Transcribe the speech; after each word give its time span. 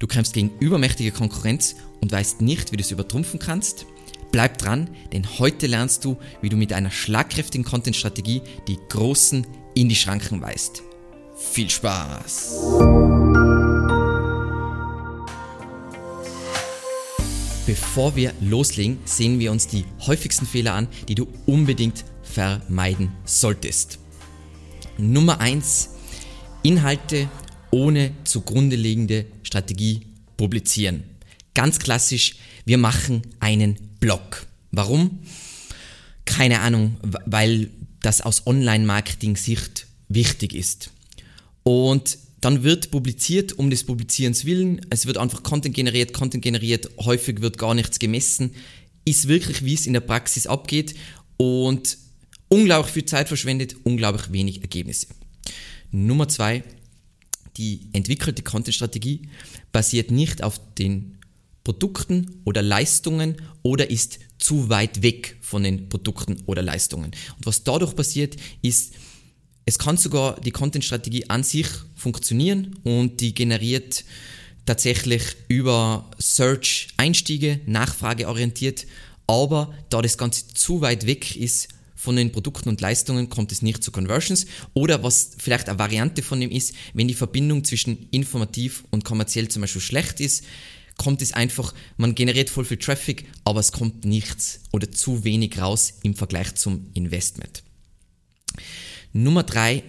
Du 0.00 0.06
kämpfst 0.06 0.32
gegen 0.32 0.50
übermächtige 0.60 1.12
Konkurrenz 1.12 1.76
und 2.00 2.10
weißt 2.10 2.40
nicht, 2.40 2.72
wie 2.72 2.78
du 2.78 2.82
es 2.82 2.90
übertrumpfen 2.90 3.38
kannst? 3.38 3.84
Bleib 4.32 4.56
dran, 4.56 4.88
denn 5.12 5.38
heute 5.38 5.66
lernst 5.66 6.06
du, 6.06 6.16
wie 6.40 6.48
du 6.48 6.56
mit 6.56 6.72
einer 6.72 6.90
schlagkräftigen 6.90 7.66
Content-Strategie 7.66 8.40
die 8.66 8.78
Großen 8.88 9.46
in 9.74 9.90
die 9.90 9.94
Schranken 9.94 10.40
weist. 10.40 10.82
Viel 11.36 11.68
Spaß! 11.68 12.62
Bevor 17.66 18.16
wir 18.16 18.32
loslegen, 18.40 19.00
sehen 19.04 19.38
wir 19.38 19.52
uns 19.52 19.66
die 19.66 19.84
häufigsten 20.06 20.46
Fehler 20.46 20.72
an, 20.74 20.88
die 21.08 21.14
du 21.14 21.28
unbedingt 21.44 22.06
vermeiden 22.22 23.12
solltest. 23.26 23.98
Nummer 24.96 25.40
1. 25.40 25.90
Inhalte 26.62 27.28
ohne 27.70 28.12
zugrunde 28.24 28.76
liegende 28.76 29.26
Strategie 29.50 30.02
publizieren. 30.36 31.02
Ganz 31.54 31.80
klassisch, 31.80 32.36
wir 32.64 32.78
machen 32.78 33.22
einen 33.40 33.76
Blog. 33.98 34.46
Warum? 34.70 35.18
Keine 36.24 36.60
Ahnung, 36.60 36.98
weil 37.26 37.70
das 38.00 38.20
aus 38.20 38.46
Online-Marketing-Sicht 38.46 39.88
wichtig 40.08 40.54
ist. 40.54 40.92
Und 41.64 42.18
dann 42.40 42.62
wird 42.62 42.92
publiziert 42.92 43.52
um 43.58 43.70
des 43.70 43.82
Publizierens 43.82 44.44
willen. 44.44 44.86
Es 44.88 45.06
wird 45.06 45.18
einfach 45.18 45.42
Content 45.42 45.74
generiert, 45.74 46.12
Content 46.12 46.44
generiert. 46.44 46.88
Häufig 47.00 47.40
wird 47.40 47.58
gar 47.58 47.74
nichts 47.74 47.98
gemessen. 47.98 48.52
Ist 49.04 49.26
wirklich, 49.26 49.64
wie 49.64 49.74
es 49.74 49.86
in 49.86 49.94
der 49.94 50.00
Praxis 50.00 50.46
abgeht. 50.46 50.94
Und 51.36 51.98
unglaublich 52.48 52.92
viel 52.94 53.04
Zeit 53.04 53.26
verschwendet, 53.26 53.74
unglaublich 53.82 54.30
wenig 54.30 54.62
Ergebnisse. 54.62 55.08
Nummer 55.90 56.28
zwei, 56.28 56.62
die 57.56 57.88
entwickelte 57.92 58.42
Content-Strategie 58.42 59.28
basiert 59.72 60.10
nicht 60.10 60.42
auf 60.42 60.60
den 60.74 61.18
Produkten 61.64 62.40
oder 62.44 62.62
Leistungen 62.62 63.36
oder 63.62 63.90
ist 63.90 64.18
zu 64.38 64.68
weit 64.70 65.02
weg 65.02 65.36
von 65.40 65.62
den 65.62 65.88
Produkten 65.88 66.42
oder 66.46 66.62
Leistungen. 66.62 67.12
Und 67.36 67.46
was 67.46 67.64
dadurch 67.64 67.94
passiert, 67.94 68.36
ist, 68.62 68.94
es 69.66 69.78
kann 69.78 69.96
sogar 69.96 70.40
die 70.40 70.50
Content-Strategie 70.50 71.28
an 71.28 71.42
sich 71.42 71.66
funktionieren 71.94 72.76
und 72.82 73.20
die 73.20 73.34
generiert 73.34 74.04
tatsächlich 74.64 75.22
über 75.48 76.10
Search 76.18 76.88
Einstiege, 76.96 77.60
nachfrageorientiert, 77.66 78.86
aber 79.26 79.74
da 79.90 80.02
das 80.02 80.18
Ganze 80.18 80.48
zu 80.48 80.80
weit 80.80 81.06
weg 81.06 81.36
ist 81.36 81.68
von 82.00 82.16
den 82.16 82.32
Produkten 82.32 82.70
und 82.70 82.80
Leistungen 82.80 83.28
kommt 83.28 83.52
es 83.52 83.60
nicht 83.60 83.84
zu 83.84 83.92
Conversions. 83.92 84.46
Oder 84.72 85.02
was 85.02 85.32
vielleicht 85.36 85.68
eine 85.68 85.78
Variante 85.78 86.22
von 86.22 86.40
dem 86.40 86.50
ist, 86.50 86.74
wenn 86.94 87.08
die 87.08 87.14
Verbindung 87.14 87.62
zwischen 87.62 88.08
informativ 88.10 88.84
und 88.90 89.04
kommerziell 89.04 89.48
zum 89.48 89.60
Beispiel 89.60 89.82
schlecht 89.82 90.18
ist, 90.18 90.44
kommt 90.96 91.20
es 91.20 91.34
einfach, 91.34 91.74
man 91.98 92.14
generiert 92.14 92.48
voll 92.48 92.64
viel 92.64 92.78
Traffic, 92.78 93.26
aber 93.44 93.60
es 93.60 93.72
kommt 93.72 94.06
nichts 94.06 94.60
oder 94.72 94.90
zu 94.90 95.24
wenig 95.24 95.58
raus 95.58 95.94
im 96.02 96.14
Vergleich 96.14 96.54
zum 96.54 96.86
Investment. 96.94 97.62
Nummer 99.12 99.42
drei, 99.42 99.82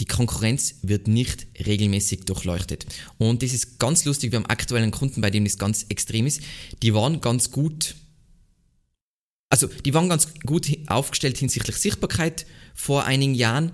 die 0.00 0.06
Konkurrenz 0.06 0.76
wird 0.82 1.08
nicht 1.08 1.46
regelmäßig 1.64 2.24
durchleuchtet. 2.24 2.86
Und 3.16 3.42
das 3.42 3.54
ist 3.54 3.78
ganz 3.78 4.04
lustig. 4.04 4.32
Wir 4.32 4.38
haben 4.38 4.46
aktuell 4.46 4.82
einen 4.82 4.92
Kunden, 4.92 5.22
bei 5.22 5.30
dem 5.30 5.44
das 5.44 5.58
ganz 5.58 5.86
extrem 5.88 6.26
ist. 6.26 6.42
Die 6.82 6.92
waren 6.92 7.20
ganz 7.20 7.50
gut 7.50 7.94
also 9.52 9.68
die 9.84 9.92
waren 9.92 10.08
ganz 10.08 10.28
gut 10.46 10.66
aufgestellt 10.86 11.36
hinsichtlich 11.36 11.76
Sichtbarkeit 11.76 12.46
vor 12.74 13.04
einigen 13.04 13.34
Jahren, 13.34 13.72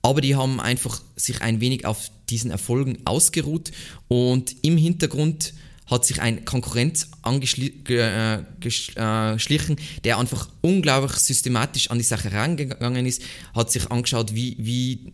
aber 0.00 0.22
die 0.22 0.34
haben 0.34 0.58
einfach 0.58 1.02
sich 1.16 1.42
ein 1.42 1.60
wenig 1.60 1.84
auf 1.84 2.10
diesen 2.30 2.50
Erfolgen 2.50 3.00
ausgeruht 3.04 3.70
und 4.08 4.56
im 4.62 4.78
Hintergrund 4.78 5.52
hat 5.84 6.06
sich 6.06 6.22
ein 6.22 6.46
Konkurrent 6.46 7.08
angeschlichen, 7.20 7.84
äh, 7.90 8.36
äh 8.36 9.76
der 10.04 10.18
einfach 10.18 10.48
unglaublich 10.62 11.12
systematisch 11.18 11.90
an 11.90 11.98
die 11.98 12.04
Sache 12.04 12.30
herangegangen 12.30 13.04
ist, 13.04 13.20
hat 13.54 13.70
sich 13.70 13.90
angeschaut, 13.90 14.34
wie, 14.34 14.56
wie 14.58 15.12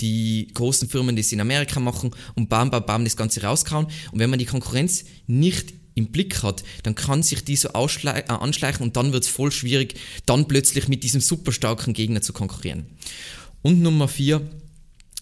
die 0.00 0.52
großen 0.54 0.88
Firmen 0.88 1.16
das 1.16 1.32
in 1.32 1.40
Amerika 1.40 1.80
machen 1.80 2.12
und 2.36 2.48
bam, 2.48 2.70
bam, 2.70 2.86
bam 2.86 3.04
das 3.04 3.16
Ganze 3.16 3.42
rauskauen. 3.42 3.86
Und 4.12 4.20
wenn 4.20 4.30
man 4.30 4.38
die 4.38 4.44
Konkurrenz 4.44 5.04
nicht 5.26 5.74
im 5.98 6.06
Blick 6.06 6.42
hat, 6.42 6.62
dann 6.84 6.94
kann 6.94 7.22
sich 7.22 7.44
die 7.44 7.56
so 7.56 7.68
äh, 7.68 8.22
anschleichen 8.28 8.86
und 8.86 8.96
dann 8.96 9.12
wird 9.12 9.24
es 9.24 9.28
voll 9.28 9.52
schwierig, 9.52 9.94
dann 10.24 10.48
plötzlich 10.48 10.88
mit 10.88 11.02
diesem 11.02 11.20
super 11.20 11.52
starken 11.52 11.92
Gegner 11.92 12.22
zu 12.22 12.32
konkurrieren. 12.32 12.86
Und 13.62 13.82
Nummer 13.82 14.08
vier, 14.08 14.48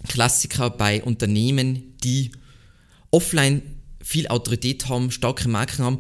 Klassiker 0.07 0.71
bei 0.71 1.03
Unternehmen, 1.03 1.95
die 2.05 2.33
offline 3.11 3.63
viel 4.03 4.29
Autorität 4.29 4.89
haben, 4.89 5.11
starke 5.11 5.49
Marken 5.49 5.85
haben, 5.85 5.99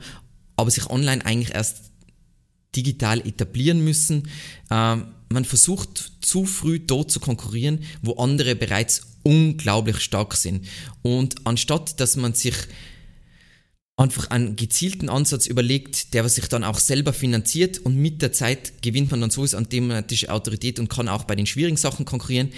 aber 0.57 0.71
sich 0.71 0.89
online 0.91 1.25
eigentlich 1.25 1.55
erst 1.55 1.91
digital 2.77 3.27
etablieren 3.27 3.83
müssen. 3.83 4.29
Ähm, 4.71 5.07
man 5.29 5.45
versucht 5.45 6.13
zu 6.21 6.45
früh 6.45 6.79
dort 6.79 7.11
zu 7.11 7.19
konkurrieren, 7.19 7.81
wo 8.03 8.15
andere 8.17 8.55
bereits 8.55 9.03
unglaublich 9.23 10.01
stark 10.01 10.37
sind. 10.37 10.67
Und 11.03 11.35
anstatt 11.45 11.99
dass 11.99 12.17
man 12.17 12.35
sich 12.35 12.55
einfach 13.97 14.29
einen 14.29 14.57
gezielten 14.57 15.09
Ansatz 15.09 15.47
überlegt, 15.47 16.13
der 16.13 16.29
sich 16.29 16.49
dann 16.49 16.65
auch 16.65 16.79
selber 16.79 17.15
finanziert 17.15 17.79
und 17.79 17.97
mit 17.97 18.21
der 18.21 18.33
Zeit 18.33 18.83
gewinnt 18.83 19.11
man 19.11 19.23
dann 19.23 19.31
sowieso 19.31 19.57
an 19.57 19.71
thematische 19.71 20.31
Autorität 20.31 20.79
und 20.79 20.89
kann 20.89 21.09
auch 21.09 21.25
bei 21.25 21.35
den 21.35 21.47
schwierigen 21.47 21.79
Sachen 21.79 22.05
konkurrieren. 22.05 22.51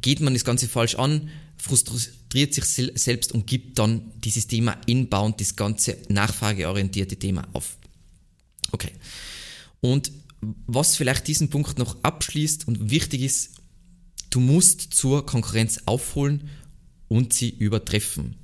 Geht 0.00 0.20
man 0.20 0.34
das 0.34 0.44
Ganze 0.44 0.68
falsch 0.68 0.94
an, 0.94 1.30
frustriert 1.56 2.54
sich 2.54 2.64
selbst 2.64 3.32
und 3.32 3.46
gibt 3.46 3.78
dann 3.78 4.12
dieses 4.22 4.46
Thema 4.46 4.76
inbound, 4.86 5.40
das 5.40 5.56
ganze 5.56 5.96
nachfrageorientierte 6.08 7.16
Thema 7.16 7.48
auf. 7.52 7.76
Okay. 8.70 8.92
Und 9.80 10.12
was 10.66 10.96
vielleicht 10.96 11.26
diesen 11.26 11.50
Punkt 11.50 11.78
noch 11.78 11.96
abschließt 12.04 12.68
und 12.68 12.90
wichtig 12.90 13.22
ist, 13.22 13.50
du 14.30 14.38
musst 14.38 14.94
zur 14.94 15.26
Konkurrenz 15.26 15.80
aufholen 15.86 16.50
und 17.08 17.32
sie 17.32 17.50
übertreffen. 17.50 18.36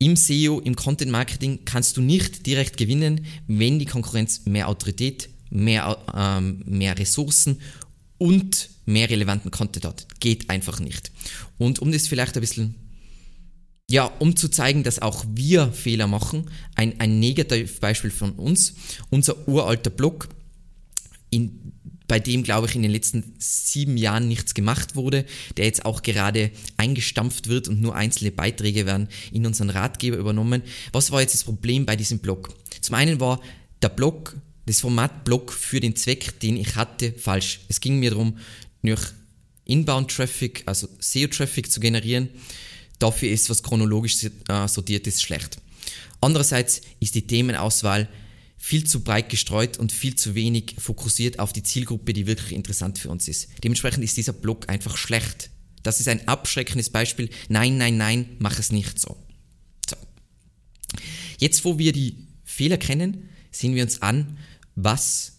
Im 0.00 0.14
SEO, 0.14 0.60
im 0.60 0.76
Content 0.76 1.10
Marketing 1.10 1.64
kannst 1.64 1.96
du 1.96 2.00
nicht 2.00 2.46
direkt 2.46 2.76
gewinnen, 2.76 3.26
wenn 3.48 3.80
die 3.80 3.84
Konkurrenz 3.84 4.46
mehr 4.46 4.68
Autorität, 4.68 5.28
mehr, 5.50 5.98
ähm, 6.14 6.62
mehr 6.66 6.96
Ressourcen 6.96 7.60
und 8.16 8.70
mehr 8.86 9.10
relevanten 9.10 9.50
Content 9.50 9.84
hat. 9.84 10.06
Geht 10.20 10.50
einfach 10.50 10.78
nicht. 10.78 11.10
Und 11.58 11.80
um 11.80 11.90
das 11.90 12.06
vielleicht 12.06 12.36
ein 12.36 12.40
bisschen, 12.40 12.76
ja, 13.90 14.04
um 14.20 14.36
zu 14.36 14.48
zeigen, 14.48 14.84
dass 14.84 15.00
auch 15.00 15.24
wir 15.34 15.72
Fehler 15.72 16.06
machen, 16.06 16.48
ein, 16.76 17.00
ein 17.00 17.18
Negativbeispiel 17.18 18.10
von 18.10 18.32
uns, 18.32 18.74
unser 19.10 19.48
uralter 19.48 19.90
Blog, 19.90 20.28
in 21.30 21.72
bei 22.08 22.18
dem, 22.18 22.42
glaube 22.42 22.66
ich, 22.66 22.74
in 22.74 22.82
den 22.82 22.90
letzten 22.90 23.34
sieben 23.38 23.98
Jahren 23.98 24.28
nichts 24.28 24.54
gemacht 24.54 24.96
wurde, 24.96 25.26
der 25.56 25.66
jetzt 25.66 25.84
auch 25.84 26.02
gerade 26.02 26.50
eingestampft 26.78 27.48
wird 27.48 27.68
und 27.68 27.80
nur 27.80 27.94
einzelne 27.94 28.32
Beiträge 28.32 28.86
werden 28.86 29.08
in 29.30 29.46
unseren 29.46 29.70
Ratgeber 29.70 30.16
übernommen. 30.16 30.62
Was 30.92 31.10
war 31.10 31.20
jetzt 31.20 31.34
das 31.34 31.44
Problem 31.44 31.84
bei 31.84 31.96
diesem 31.96 32.18
Blog? 32.18 32.54
Zum 32.80 32.94
einen 32.94 33.20
war 33.20 33.40
der 33.82 33.90
Blog, 33.90 34.36
das 34.64 34.80
Format 34.80 35.24
Blog 35.24 35.52
für 35.52 35.80
den 35.80 35.96
Zweck, 35.96 36.40
den 36.40 36.56
ich 36.56 36.76
hatte, 36.76 37.12
falsch. 37.12 37.60
Es 37.68 37.80
ging 37.80 37.98
mir 37.98 38.10
darum, 38.10 38.38
durch 38.82 39.02
Inbound-Traffic, 39.66 40.62
also 40.64 40.88
SEO-Traffic 40.98 41.70
zu 41.70 41.78
generieren. 41.78 42.30
Dafür 42.98 43.30
ist, 43.30 43.50
was 43.50 43.62
chronologisch 43.62 44.24
äh, 44.24 44.66
sortiert 44.66 45.06
ist, 45.06 45.22
schlecht. 45.22 45.58
Andererseits 46.20 46.80
ist 47.00 47.14
die 47.14 47.26
Themenauswahl 47.26 48.08
viel 48.58 48.84
zu 48.84 49.00
breit 49.04 49.28
gestreut 49.28 49.78
und 49.78 49.92
viel 49.92 50.16
zu 50.16 50.34
wenig 50.34 50.74
fokussiert 50.78 51.38
auf 51.38 51.52
die 51.52 51.62
Zielgruppe, 51.62 52.12
die 52.12 52.26
wirklich 52.26 52.52
interessant 52.52 52.98
für 52.98 53.08
uns 53.08 53.28
ist. 53.28 53.48
Dementsprechend 53.62 54.02
ist 54.02 54.16
dieser 54.16 54.32
Blog 54.32 54.68
einfach 54.68 54.96
schlecht. 54.96 55.50
Das 55.84 56.00
ist 56.00 56.08
ein 56.08 56.26
abschreckendes 56.26 56.90
Beispiel. 56.90 57.30
Nein, 57.48 57.78
nein, 57.78 57.96
nein, 57.96 58.36
mach 58.40 58.58
es 58.58 58.72
nicht 58.72 58.98
so. 58.98 59.16
so. 59.88 59.96
Jetzt, 61.38 61.64
wo 61.64 61.78
wir 61.78 61.92
die 61.92 62.26
Fehler 62.44 62.76
kennen, 62.76 63.28
sehen 63.52 63.76
wir 63.76 63.84
uns 63.84 64.02
an, 64.02 64.38
was 64.74 65.38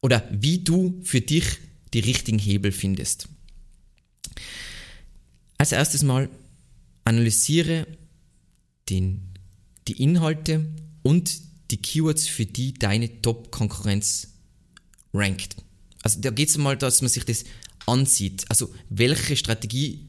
oder 0.00 0.26
wie 0.32 0.64
du 0.64 1.00
für 1.04 1.20
dich 1.20 1.44
die 1.92 2.00
richtigen 2.00 2.38
Hebel 2.38 2.72
findest. 2.72 3.28
Als 5.58 5.72
erstes 5.72 6.02
mal 6.02 6.28
analysiere 7.04 7.86
den, 8.88 9.34
die 9.86 10.02
Inhalte 10.02 10.66
und 11.02 11.51
die 11.72 11.78
Keywords, 11.78 12.28
für 12.28 12.46
die 12.46 12.74
deine 12.74 13.20
Top-Konkurrenz 13.22 14.28
rankt. 15.12 15.56
Also 16.02 16.20
da 16.20 16.30
geht 16.30 16.48
es 16.48 16.58
mal, 16.58 16.76
dass 16.76 17.02
man 17.02 17.08
sich 17.08 17.24
das 17.24 17.44
ansieht. 17.86 18.44
Also 18.48 18.72
welche 18.88 19.36
Strategie 19.36 20.08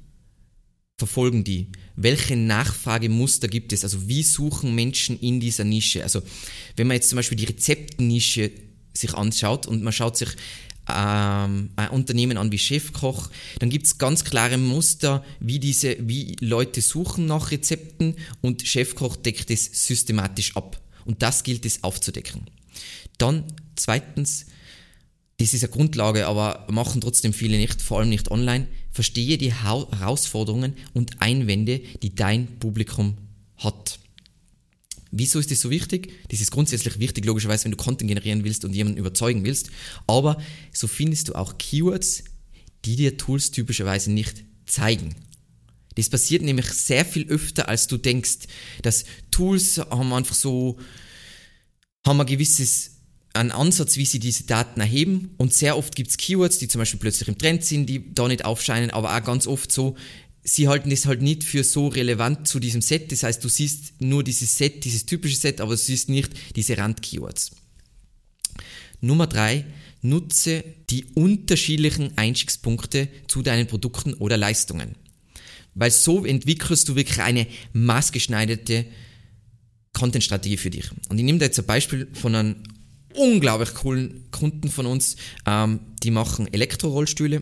verfolgen 0.98 1.44
die? 1.44 1.68
Welche 1.96 2.36
Nachfragemuster 2.36 3.48
gibt 3.48 3.74
es? 3.74 3.84
Also 3.84 4.08
wie 4.08 4.24
suchen 4.24 4.76
Menschen 4.76 5.20
in 5.20 5.40
dieser 5.40 5.64
Nische? 5.64 6.04
Also 6.04 6.22
wenn 6.76 6.88
man 6.88 6.96
jetzt 6.96 7.10
zum 7.10 7.18
Beispiel 7.18 7.38
die 7.38 7.46
Rezeptnische 7.46 8.52
sich 8.94 9.14
anschaut 9.14 9.66
und 9.66 9.84
man 9.84 9.94
schaut 9.94 10.18
sich 10.18 10.30
ähm, 10.88 11.70
ein 11.76 11.90
Unternehmen 11.92 12.38
an 12.38 12.52
wie 12.52 12.58
Chefkoch, 12.58 13.30
dann 13.60 13.70
gibt 13.70 13.86
es 13.86 13.98
ganz 13.98 14.24
klare 14.24 14.58
Muster, 14.58 15.24
wie 15.40 15.60
diese, 15.60 15.98
wie 16.00 16.36
Leute 16.40 16.82
suchen 16.82 17.26
nach 17.26 17.52
Rezepten 17.52 18.16
und 18.42 18.68
Chefkoch 18.68 19.16
deckt 19.16 19.50
es 19.50 19.66
systematisch 19.88 20.56
ab. 20.56 20.80
Und 21.06 21.22
das 21.22 21.44
gilt 21.44 21.66
es 21.66 21.84
aufzudecken. 21.84 22.42
Dann 23.18 23.46
zweitens, 23.76 24.48
das 25.38 25.54
ist 25.54 25.64
eine 25.64 25.72
Grundlage, 25.72 26.28
aber 26.28 26.68
machen 26.70 27.02
trotzdem 27.02 27.34
viele 27.34 27.58
nicht, 27.58 27.82
vor 27.82 28.00
allem 28.00 28.10
nicht 28.10 28.32
online. 28.32 28.68
Verstehe 28.92 29.38
die 29.38 29.54
Herausforderungen 29.54 30.74
und 30.94 31.22
Einwände, 31.22 31.80
die 32.02 32.16
dein 32.16 32.60
Publikum 32.60 33.18
hat. 33.58 34.00
Wieso 35.16 35.40
ist 35.40 35.52
das 35.52 35.62
so 35.62 35.70
wichtig? 35.70 36.12
Das 36.30 36.42
ist 36.42 36.50
grundsätzlich 36.50 36.98
wichtig, 37.00 37.26
logischerweise, 37.26 37.66
wenn 37.66 37.72
du 37.72 37.78
Content 37.78 38.08
generieren 38.08 38.44
willst 38.44 38.66
und 38.66 38.74
jemanden 38.74 38.98
überzeugen 38.98 39.44
willst. 39.44 39.70
Aber 40.08 40.42
so 40.72 40.88
findest 40.88 41.30
du 41.30 41.36
auch 41.36 41.60
Keywords, 41.60 42.24
die 42.86 42.96
dir 42.96 43.16
Tools 43.18 43.52
typischerweise 43.52 44.12
nicht 44.12 44.44
zeigen. 44.66 45.14
Das 45.96 46.10
passiert 46.10 46.42
nämlich 46.42 46.68
sehr 46.68 47.06
viel 47.06 47.28
öfter, 47.30 47.70
als 47.70 47.88
du 47.88 47.98
denkst. 47.98 48.48
Dass 48.82 49.06
Tools 49.32 49.78
haben 49.78 50.14
einfach 50.14 50.36
so, 50.36 50.78
haben 52.06 52.20
ein 52.20 52.28
gewisses 52.28 52.92
einen 53.34 53.52
Ansatz, 53.52 53.98
wie 53.98 54.06
sie 54.06 54.20
diese 54.20 54.44
Daten 54.44 54.80
erheben. 54.80 55.32
Und 55.38 55.54
sehr 55.54 55.78
oft 55.78 55.96
gibt 55.96 56.12
es 56.12 56.18
Keywords, 56.18 56.60
die 56.60 56.68
zum 56.68 56.80
Beispiel 56.80 57.00
plötzlich 57.00 57.28
im 57.28 57.38
Trend 57.38 57.66
sind, 57.66 57.88
die 57.88 58.14
da 58.14 58.28
nicht 58.28 58.46
aufscheinen, 58.46 58.92
aber 58.92 59.16
auch 59.16 59.24
ganz 59.24 59.48
oft 59.48 59.72
so, 59.72 59.96
sie 60.44 60.68
halten 60.68 60.92
es 60.92 61.06
halt 61.06 61.22
nicht 61.22 61.44
für 61.44 61.64
so 61.64 61.88
relevant 61.88 62.48
zu 62.48 62.60
diesem 62.60 62.82
Set. 62.82 63.12
Das 63.12 63.24
heißt, 63.24 63.44
du 63.44 63.50
siehst 63.50 64.02
nur 64.02 64.24
dieses 64.24 64.58
Set, 64.58 64.86
dieses 64.86 65.06
typische 65.06 65.36
Set, 65.36 65.62
aber 65.62 65.72
du 65.72 65.78
siehst 65.78 66.10
nicht 66.10 66.32
diese 66.56 66.78
Rand-Keywords. 66.78 67.52
Nummer 69.02 69.28
drei, 69.28 69.66
nutze 70.02 70.64
die 70.90 71.06
unterschiedlichen 71.16 72.18
Einstiegspunkte 72.18 73.08
zu 73.28 73.42
deinen 73.42 73.68
Produkten 73.68 74.14
oder 74.14 74.38
Leistungen. 74.38 74.96
Weil 75.76 75.92
so 75.92 76.26
entwickelst 76.26 76.88
du 76.90 76.96
wirklich 76.96 77.22
eine 77.22 77.48
maßgeschneiderte 77.74 78.86
Content-Strategie 79.94 80.58
für 80.58 80.70
dich. 80.70 80.90
Und 81.10 81.18
ich 81.18 81.24
nehme 81.24 81.40
da 81.40 81.46
jetzt 81.46 81.60
ein 81.60 81.66
Beispiel 81.66 82.08
von 82.14 82.36
einem 82.36 82.56
unglaublich 83.16 83.74
coolen 83.74 84.30
Kunden 84.32 84.70
von 84.70 84.86
uns. 84.86 85.16
Ähm, 85.46 85.80
die 86.04 86.12
machen 86.12 86.52
Elektrorollstühle. 86.52 87.42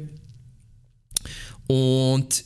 Und 1.68 2.44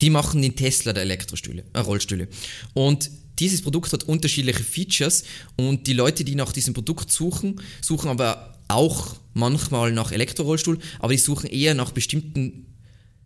die 0.00 0.10
machen 0.10 0.42
den 0.42 0.56
Tesla 0.56 0.92
der 0.92 1.04
Elektrostühle, 1.04 1.64
äh, 1.72 1.78
Rollstühle. 1.78 2.28
Und 2.74 3.10
dieses 3.38 3.62
Produkt 3.62 3.92
hat 3.92 4.04
unterschiedliche 4.04 4.62
Features 4.62 5.24
und 5.56 5.86
die 5.86 5.92
Leute, 5.92 6.24
die 6.24 6.34
nach 6.34 6.52
diesem 6.52 6.74
Produkt 6.74 7.10
suchen, 7.10 7.60
suchen 7.80 8.10
aber 8.10 8.58
auch 8.68 9.16
manchmal 9.32 9.92
nach 9.92 10.12
Elektrorollstuhl, 10.12 10.78
aber 10.98 11.12
die 11.12 11.18
suchen 11.18 11.48
eher 11.48 11.74
nach 11.74 11.92
bestimmten 11.92 12.71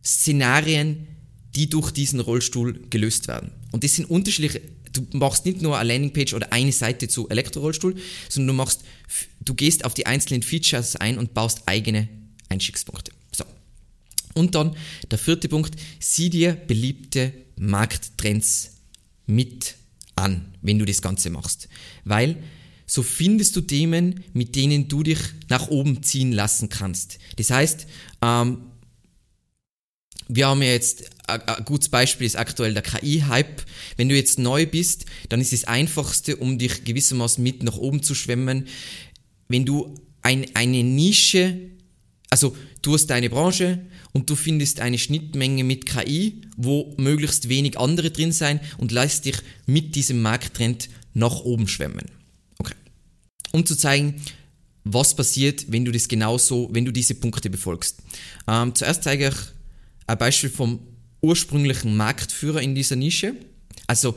Szenarien, 0.06 1.08
die 1.54 1.68
durch 1.68 1.90
diesen 1.90 2.20
Rollstuhl 2.20 2.80
gelöst 2.90 3.28
werden. 3.28 3.50
Und 3.72 3.82
das 3.82 3.96
sind 3.96 4.08
unterschiedliche, 4.08 4.60
du 4.92 5.06
machst 5.12 5.44
nicht 5.44 5.62
nur 5.62 5.78
eine 5.78 5.92
Landingpage 5.92 6.34
oder 6.34 6.52
eine 6.52 6.72
Seite 6.72 7.08
zu 7.08 7.28
Elektrorollstuhl, 7.28 7.96
sondern 8.28 8.56
du 8.56 8.62
machst, 8.62 8.82
du 9.40 9.54
gehst 9.54 9.84
auf 9.84 9.94
die 9.94 10.06
einzelnen 10.06 10.42
Features 10.42 10.96
ein 10.96 11.18
und 11.18 11.34
baust 11.34 11.62
eigene 11.66 12.08
Einstiegspunkte. 12.48 13.12
Und 14.36 14.54
dann 14.54 14.76
der 15.10 15.18
vierte 15.18 15.48
Punkt, 15.48 15.80
sieh 15.98 16.28
dir 16.28 16.52
beliebte 16.52 17.32
Markttrends 17.56 18.72
mit 19.26 19.76
an, 20.14 20.54
wenn 20.60 20.78
du 20.78 20.84
das 20.84 21.00
Ganze 21.00 21.30
machst. 21.30 21.68
Weil 22.04 22.36
so 22.86 23.02
findest 23.02 23.56
du 23.56 23.62
Themen, 23.62 24.24
mit 24.34 24.54
denen 24.54 24.88
du 24.88 25.02
dich 25.02 25.18
nach 25.48 25.68
oben 25.68 26.02
ziehen 26.02 26.32
lassen 26.32 26.68
kannst. 26.68 27.18
Das 27.36 27.50
heißt, 27.50 27.86
ähm, 28.20 28.58
wir 30.28 30.48
haben 30.48 30.62
ja 30.62 30.70
jetzt 30.70 31.10
ein 31.28 31.64
gutes 31.64 31.88
Beispiel 31.88 32.26
ist 32.26 32.36
aktuell 32.36 32.72
der 32.72 32.82
KI-Hype. 32.82 33.62
Wenn 33.96 34.08
du 34.08 34.14
jetzt 34.14 34.38
neu 34.38 34.66
bist, 34.66 35.06
dann 35.28 35.40
ist 35.40 35.52
das 35.52 35.64
Einfachste, 35.64 36.36
um 36.36 36.58
dich 36.58 36.84
gewissermaßen 36.84 37.42
mit 37.42 37.62
nach 37.62 37.76
oben 37.76 38.02
zu 38.02 38.14
schwemmen, 38.14 38.68
wenn 39.48 39.64
du 39.64 39.94
ein, 40.22 40.46
eine 40.54 40.82
Nische, 40.82 41.58
also 42.30 42.56
du 42.82 42.94
hast 42.94 43.08
deine 43.08 43.30
Branche, 43.30 43.86
und 44.12 44.30
du 44.30 44.34
findest 44.34 44.80
eine 44.80 44.98
Schnittmenge 44.98 45.62
mit 45.62 45.84
KI, 45.84 46.40
wo 46.56 46.94
möglichst 46.96 47.50
wenig 47.50 47.78
andere 47.78 48.10
drin 48.10 48.32
sein 48.32 48.60
und 48.78 48.90
lässt 48.90 49.26
dich 49.26 49.36
mit 49.66 49.94
diesem 49.94 50.22
Markttrend 50.22 50.88
nach 51.12 51.40
oben 51.40 51.68
schwemmen. 51.68 52.06
Okay. 52.58 52.74
Um 53.52 53.66
zu 53.66 53.76
zeigen, 53.76 54.14
was 54.84 55.14
passiert, 55.14 55.70
wenn 55.70 55.84
du 55.84 55.92
das 55.92 56.08
genauso, 56.08 56.70
wenn 56.72 56.86
du 56.86 56.92
diese 56.92 57.14
Punkte 57.14 57.50
befolgst. 57.50 57.98
Ähm, 58.48 58.74
zuerst 58.74 59.02
zeige 59.02 59.28
ich 59.28 59.34
ein 60.06 60.18
Beispiel 60.18 60.50
vom 60.50 60.80
ursprünglichen 61.20 61.96
Marktführer 61.96 62.60
in 62.60 62.74
dieser 62.74 62.96
Nische. 62.96 63.34
Also 63.86 64.16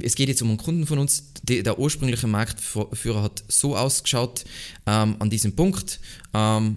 es 0.00 0.14
geht 0.14 0.28
jetzt 0.28 0.42
um 0.42 0.48
einen 0.48 0.58
Kunden 0.58 0.86
von 0.86 0.98
uns. 0.98 1.32
Der, 1.42 1.78
ursprüngliche 1.78 2.26
Marktführer 2.26 3.22
hat 3.22 3.44
so 3.48 3.76
ausgeschaut 3.76 4.44
ähm, 4.86 5.16
an 5.18 5.30
diesem 5.30 5.54
Punkt, 5.54 6.00
ähm, 6.32 6.76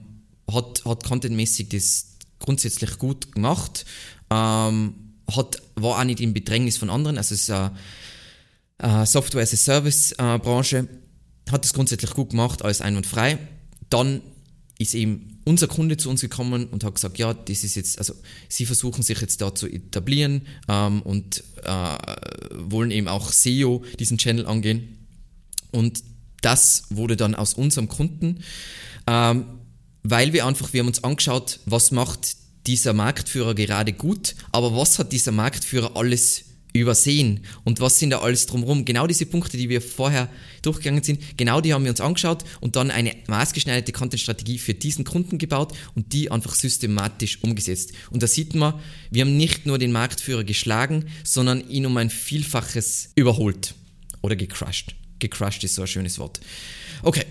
hat, 0.51 0.83
hat 0.85 1.03
contentmäßig 1.03 1.69
das 1.69 2.17
grundsätzlich 2.39 2.97
gut 2.97 3.31
gemacht. 3.31 3.85
Ähm, 4.29 4.95
hat, 5.31 5.61
war 5.75 5.99
auch 5.99 6.03
nicht 6.03 6.19
im 6.19 6.33
Bedrängnis 6.33 6.77
von 6.77 6.89
anderen. 6.89 7.17
Also 7.17 7.33
es 7.33 7.41
ist 7.41 7.49
eine, 7.49 7.71
eine 8.77 9.05
Software 9.05 9.43
as 9.43 9.53
a 9.53 9.57
Service 9.57 10.11
äh. 10.13 10.87
Hat 11.51 11.63
es 11.63 11.73
grundsätzlich 11.73 12.11
gut 12.11 12.31
gemacht, 12.31 12.63
alles 12.63 12.81
einwandfrei. 12.81 13.37
Dann 13.89 14.21
ist 14.79 14.95
eben 14.95 15.34
unser 15.45 15.67
Kunde 15.67 15.95
zu 15.95 16.09
uns 16.09 16.21
gekommen 16.21 16.67
und 16.67 16.83
hat 16.83 16.95
gesagt, 16.95 17.17
ja, 17.17 17.33
das 17.33 17.63
ist 17.63 17.75
jetzt, 17.75 17.99
also 17.99 18.13
sie 18.49 18.65
versuchen 18.65 19.03
sich 19.03 19.21
jetzt 19.21 19.41
da 19.41 19.53
zu 19.53 19.67
etablieren 19.67 20.41
ähm, 20.67 21.01
und 21.03 21.43
äh, 21.63 21.97
wollen 22.51 22.91
eben 22.91 23.07
auch 23.07 23.31
SEO 23.31 23.83
diesen 23.99 24.17
Channel 24.17 24.47
angehen. 24.47 24.97
Und 25.71 26.03
das 26.41 26.83
wurde 26.89 27.15
dann 27.15 27.35
aus 27.35 27.53
unserem 27.53 27.87
Kunden. 27.87 28.43
Ähm, 29.07 29.45
weil 30.03 30.33
wir 30.33 30.45
einfach, 30.45 30.73
wir 30.73 30.81
haben 30.81 30.87
uns 30.87 31.03
angeschaut, 31.03 31.59
was 31.65 31.91
macht 31.91 32.37
dieser 32.67 32.93
Marktführer 32.93 33.53
gerade 33.53 33.93
gut, 33.93 34.35
aber 34.51 34.75
was 34.75 34.99
hat 34.99 35.11
dieser 35.11 35.31
Marktführer 35.31 35.95
alles 35.95 36.44
übersehen 36.79 37.41
und 37.63 37.79
was 37.79 37.99
sind 37.99 38.09
da 38.09 38.19
alles 38.19 38.45
drumherum. 38.45 38.85
Genau 38.85 39.07
diese 39.07 39.25
Punkte, 39.25 39.57
die 39.57 39.69
wir 39.69 39.81
vorher 39.81 40.29
durchgegangen 40.61 41.03
sind, 41.03 41.37
genau 41.37 41.61
die 41.61 41.73
haben 41.73 41.83
wir 41.83 41.91
uns 41.91 42.01
angeschaut 42.01 42.43
und 42.61 42.75
dann 42.75 42.91
eine 42.91 43.15
maßgeschneiderte 43.27 43.91
Content-Strategie 43.91 44.57
für 44.57 44.73
diesen 44.73 45.05
Kunden 45.05 45.37
gebaut 45.37 45.73
und 45.95 46.13
die 46.13 46.31
einfach 46.31 46.55
systematisch 46.55 47.39
umgesetzt. 47.43 47.93
Und 48.09 48.23
da 48.23 48.27
sieht 48.27 48.55
man, 48.55 48.79
wir 49.11 49.21
haben 49.21 49.37
nicht 49.37 49.65
nur 49.65 49.77
den 49.77 49.91
Marktführer 49.91 50.43
geschlagen, 50.43 51.05
sondern 51.23 51.67
ihn 51.69 51.85
um 51.85 51.95
ein 51.97 52.09
Vielfaches 52.09 53.11
überholt 53.15 53.75
oder 54.21 54.35
gecrushed. 54.35 54.95
Gecrushed 55.19 55.63
ist 55.63 55.75
so 55.75 55.81
ein 55.83 55.87
schönes 55.87 56.19
Wort. 56.19 56.41
Okay. 57.03 57.25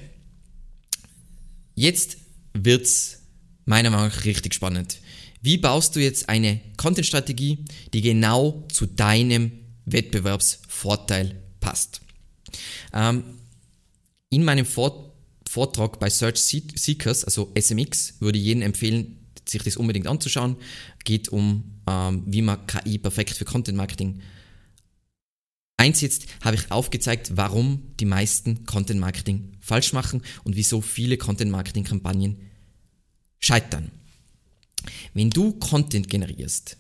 Jetzt 1.75 2.19
wird's 2.55 3.19
meiner 3.65 3.91
Meinung 3.91 4.09
nach 4.09 4.25
richtig 4.25 4.55
spannend. 4.55 4.99
Wie 5.45 5.59
baust 5.59 5.95
du 5.95 6.01
jetzt 6.01 6.31
eine 6.31 6.59
Content-Strategie, 6.79 7.67
die 7.93 8.01
genau 8.01 8.65
zu 8.73 8.87
deinem 8.87 9.53
Wettbewerbsvorteil 9.85 11.39
passt? 11.61 12.01
Ähm, 12.95 13.25
in 14.31 14.43
meinem 14.43 14.65
Vort 14.65 15.13
Vortrag 15.47 16.01
bei 16.01 16.09
Search 16.09 16.39
Seekers, 16.39 17.27
also 17.27 17.53
SMX, 17.55 18.15
würde 18.21 18.39
ich 18.39 18.45
jedem 18.47 18.63
empfehlen, 18.63 19.19
sich 19.47 19.63
das 19.63 19.77
unbedingt 19.77 20.07
anzuschauen. 20.07 20.57
Geht 21.05 21.29
um, 21.29 21.79
ähm, 21.87 22.23
wie 22.27 22.41
man 22.41 22.67
KI 22.67 22.97
perfekt 22.97 23.37
für 23.37 23.45
Content 23.45 23.77
Marketing 23.77 24.23
einsetzt, 25.77 26.25
habe 26.41 26.57
ich 26.57 26.71
aufgezeigt, 26.71 27.33
warum 27.35 27.83
die 28.01 28.07
meisten 28.07 28.65
Content 28.65 28.99
Marketing 28.99 29.53
falsch 29.61 29.93
machen 29.93 30.23
und 30.45 30.57
wieso 30.57 30.81
viele 30.81 31.19
Content 31.19 31.51
Marketing 31.51 31.85
Kampagnen 31.85 32.51
scheitern. 33.41 33.91
Wenn 35.13 35.31
du 35.31 35.53
Content 35.53 36.09
generierst, 36.09 36.77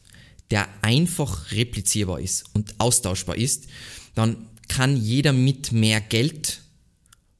der 0.50 0.68
einfach 0.82 1.52
replizierbar 1.52 2.20
ist 2.20 2.44
und 2.52 2.74
austauschbar 2.78 3.36
ist, 3.36 3.66
dann 4.14 4.48
kann 4.68 4.96
jeder 4.96 5.32
mit 5.32 5.72
mehr 5.72 6.00
Geld 6.00 6.60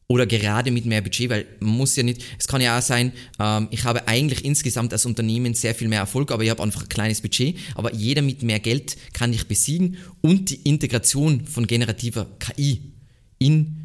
oder 0.07 0.27
gerade 0.27 0.71
mit 0.71 0.85
mehr 0.85 1.01
Budget, 1.01 1.31
weil 1.31 1.47
man 1.61 1.77
muss 1.77 1.97
ja 1.97 2.03
nicht, 2.03 2.23
es 2.39 2.47
kann 2.47 2.61
ja 2.61 2.79
auch 2.79 2.83
sein, 2.83 3.13
ähm, 3.39 3.69
ich 3.71 3.85
habe 3.85 4.07
eigentlich 4.07 4.45
insgesamt 4.45 4.93
als 4.93 5.07
Unternehmen 5.07 5.55
sehr 5.55 5.75
viel 5.75 5.89
mehr 5.89 6.01
Erfolg, 6.01 6.31
aber 6.31 6.45
ich 6.45 6.51
habe 6.51 6.63
einfach 6.63 6.83
ein 6.83 6.89
kleines 6.89 7.21
Budget, 7.21 7.57
aber 7.75 7.93
jeder 7.95 8.23
mit 8.23 8.43
mehr 8.43 8.61
Geld 8.61 8.97
kann 9.13 9.33
dich 9.33 9.49
besiegen 9.49 9.97
und 10.21 10.51
die 10.51 10.61
Integration 10.69 11.47
von 11.47 11.67
generativer 11.67 12.27
KI 12.39 12.93
in 13.39 13.81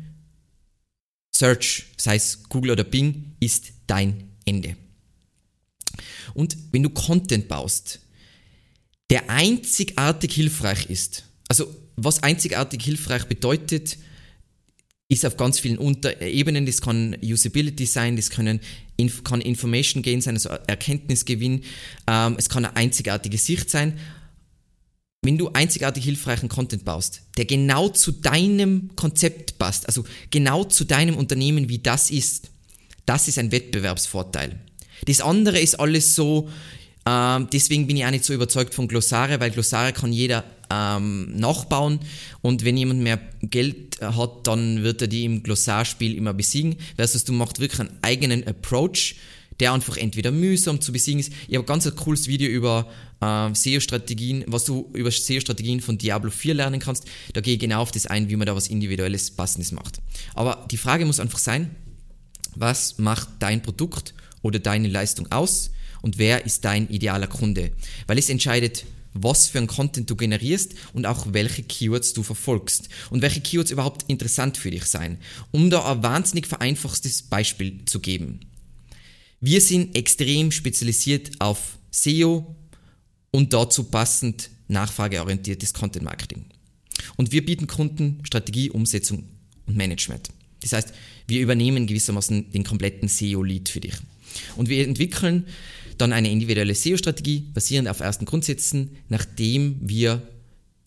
Search, 1.33 1.85
sei 1.95 2.15
es 2.15 2.43
Google 2.49 2.71
oder 2.71 2.83
Bing, 2.83 3.35
ist 3.39 3.71
dein 3.87 4.29
Ende. 4.45 4.75
Und 6.33 6.57
wenn 6.71 6.83
du 6.83 6.89
Content 6.89 7.47
baust, 7.47 7.99
der 9.09 9.29
einzigartig 9.29 10.33
hilfreich 10.33 10.89
ist, 10.89 11.25
also 11.47 11.73
was 11.95 12.23
einzigartig 12.23 12.83
hilfreich 12.83 13.25
bedeutet, 13.25 13.97
ist 15.09 15.25
auf 15.25 15.37
ganz 15.37 15.59
vielen 15.59 15.77
Unterebenen. 15.77 16.65
Das 16.65 16.81
kann 16.81 17.17
Usability 17.21 17.85
sein, 17.85 18.15
das 18.15 18.29
können, 18.29 18.59
kann 19.23 19.41
Information 19.41 20.03
Gain 20.03 20.21
sein, 20.21 20.35
also 20.35 20.49
Erkenntnisgewinn. 20.49 21.63
Ähm, 22.07 22.35
es 22.37 22.47
kann 22.47 22.63
eine 22.63 22.75
einzigartige 22.75 23.37
Sicht 23.37 23.69
sein. 23.69 23.99
Wenn 25.21 25.37
du 25.37 25.49
einzigartig 25.49 26.05
hilfreichen 26.05 26.47
Content 26.47 26.85
baust, 26.85 27.23
der 27.37 27.45
genau 27.45 27.89
zu 27.89 28.13
deinem 28.13 28.95
Konzept 28.95 29.57
passt, 29.57 29.87
also 29.87 30.05
genau 30.29 30.63
zu 30.63 30.85
deinem 30.85 31.17
Unternehmen, 31.17 31.67
wie 31.67 31.79
das 31.79 32.09
ist, 32.09 32.51
das 33.05 33.27
ist 33.27 33.37
ein 33.37 33.51
Wettbewerbsvorteil. 33.51 34.59
Das 35.05 35.21
andere 35.21 35.59
ist 35.59 35.79
alles 35.79 36.15
so, 36.15 36.49
ähm, 37.05 37.47
deswegen 37.51 37.87
bin 37.87 37.97
ich 37.97 38.05
auch 38.05 38.11
nicht 38.11 38.25
so 38.25 38.33
überzeugt 38.33 38.73
von 38.73 38.87
Glossare, 38.87 39.39
weil 39.39 39.51
Glossare 39.51 39.93
kann 39.93 40.11
jeder 40.11 40.43
ähm, 40.71 41.35
nachbauen 41.35 41.99
und 42.41 42.63
wenn 42.63 42.77
jemand 42.77 43.01
mehr 43.01 43.19
Geld 43.41 44.01
hat, 44.01 44.47
dann 44.47 44.83
wird 44.83 45.01
er 45.01 45.07
die 45.07 45.25
im 45.25 45.43
Glossarspiel 45.43 46.15
immer 46.15 46.33
besiegen, 46.33 46.77
versus 46.95 47.23
du 47.23 47.33
machst 47.33 47.59
wirklich 47.59 47.79
einen 47.79 47.97
eigenen 48.01 48.47
Approach, 48.47 49.15
der 49.59 49.73
einfach 49.73 49.97
entweder 49.97 50.31
mühsam 50.31 50.79
zu 50.79 50.91
besiegen 50.91 51.19
ist. 51.19 51.33
Ich 51.47 51.55
habe 51.55 51.65
ganz 51.65 51.85
ein 51.85 51.95
cooles 51.95 52.27
Video 52.27 52.49
über 52.49 52.87
äh, 53.21 53.53
SEO-Strategien, 53.53 54.45
was 54.47 54.65
du 54.65 54.89
über 54.93 55.11
SEO-Strategien 55.11 55.81
von 55.81 55.97
Diablo 55.97 56.31
4 56.31 56.53
lernen 56.53 56.79
kannst. 56.79 57.05
Da 57.33 57.41
gehe 57.41 57.55
ich 57.55 57.59
genau 57.59 57.81
auf 57.81 57.91
das 57.91 58.05
ein, 58.05 58.29
wie 58.29 58.35
man 58.35 58.47
da 58.47 58.55
was 58.55 58.67
Individuelles, 58.67 59.31
Passendes 59.31 59.71
macht. 59.71 59.99
Aber 60.33 60.65
die 60.71 60.77
Frage 60.77 61.05
muss 61.05 61.19
einfach 61.19 61.39
sein, 61.39 61.75
was 62.55 62.97
macht 62.97 63.29
dein 63.39 63.61
Produkt 63.61 64.13
oder 64.41 64.59
deine 64.59 64.87
Leistung 64.87 65.31
aus 65.31 65.71
und 66.01 66.17
wer 66.17 66.45
ist 66.45 66.65
dein 66.65 66.89
idealer 66.89 67.27
Kunde? 67.27 67.71
Weil 68.07 68.17
es 68.17 68.29
entscheidet, 68.29 68.85
was 69.13 69.47
für 69.47 69.57
ein 69.57 69.67
Content 69.67 70.09
du 70.09 70.15
generierst 70.15 70.75
und 70.93 71.05
auch 71.05 71.33
welche 71.33 71.63
Keywords 71.63 72.13
du 72.13 72.23
verfolgst 72.23 72.89
und 73.09 73.21
welche 73.21 73.41
Keywords 73.41 73.71
überhaupt 73.71 74.05
interessant 74.07 74.57
für 74.57 74.71
dich 74.71 74.85
sein. 74.85 75.17
Um 75.51 75.69
da 75.69 75.91
ein 75.91 76.03
wahnsinnig 76.03 76.47
vereinfachtes 76.47 77.23
Beispiel 77.23 77.85
zu 77.85 77.99
geben. 77.99 78.41
Wir 79.41 79.61
sind 79.61 79.95
extrem 79.95 80.51
spezialisiert 80.51 81.31
auf 81.39 81.79
SEO 81.91 82.55
und 83.31 83.53
dazu 83.53 83.85
passend 83.85 84.49
nachfrageorientiertes 84.67 85.73
Content 85.73 86.05
Marketing. 86.05 86.45
Und 87.15 87.31
wir 87.31 87.45
bieten 87.45 87.67
Kunden 87.67 88.19
Strategie, 88.23 88.69
Umsetzung 88.69 89.23
und 89.65 89.77
Management. 89.77 90.29
Das 90.61 90.73
heißt, 90.73 90.93
wir 91.27 91.39
übernehmen 91.39 91.87
gewissermaßen 91.87 92.51
den 92.51 92.63
kompletten 92.63 93.07
SEO-Lead 93.07 93.69
für 93.69 93.79
dich. 93.79 93.95
Und 94.55 94.69
wir 94.69 94.87
entwickeln 94.87 95.45
dann 95.97 96.13
eine 96.13 96.31
individuelle 96.31 96.75
SEO-Strategie 96.75 97.49
basierend 97.53 97.89
auf 97.89 97.99
ersten 97.99 98.25
Grundsätzen, 98.25 98.97
nachdem 99.09 99.77
wir 99.81 100.21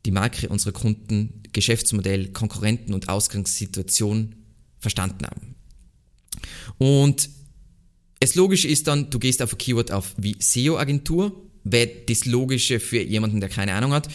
die 0.04 0.11
Marke 0.11 0.49
unserer 0.49 0.73
Kunden, 0.73 1.42
Geschäftsmodell, 1.52 2.28
Konkurrenten 2.28 2.94
und 2.94 3.09
Ausgangssituation 3.09 4.35
verstanden 4.78 5.26
haben. 5.26 5.54
Und 6.78 7.28
das 8.21 8.35
Logische 8.35 8.68
ist 8.68 8.87
dann, 8.87 9.11
du 9.11 9.18
gehst 9.18 9.42
auf 9.42 9.52
ein 9.52 9.59
Keyword 9.59 9.92
auf 9.92 10.14
wie 10.16 10.37
SEO-Agentur, 10.38 11.32
wäre 11.64 11.90
das 12.06 12.25
Logische 12.25 12.80
für 12.80 13.02
jemanden, 13.02 13.40
der 13.40 13.49
keine 13.49 13.75
Ahnung 13.75 13.92
hat. 13.92 14.09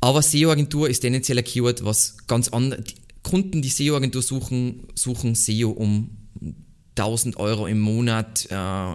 Aber 0.00 0.22
SEO-Agentur 0.22 0.88
ist 0.88 1.00
tendenziell 1.00 1.38
ein 1.38 1.44
Keyword, 1.44 1.84
was 1.84 2.16
ganz 2.26 2.48
andere, 2.48 2.82
Kunden, 3.22 3.62
die 3.62 3.68
SEO-Agentur 3.68 4.22
suchen, 4.22 4.88
suchen 4.94 5.34
SEO 5.34 5.70
um 5.70 6.10
1000 6.96 7.36
Euro 7.36 7.66
im 7.66 7.80
Monat, 7.80 8.46
äh, 8.50 8.94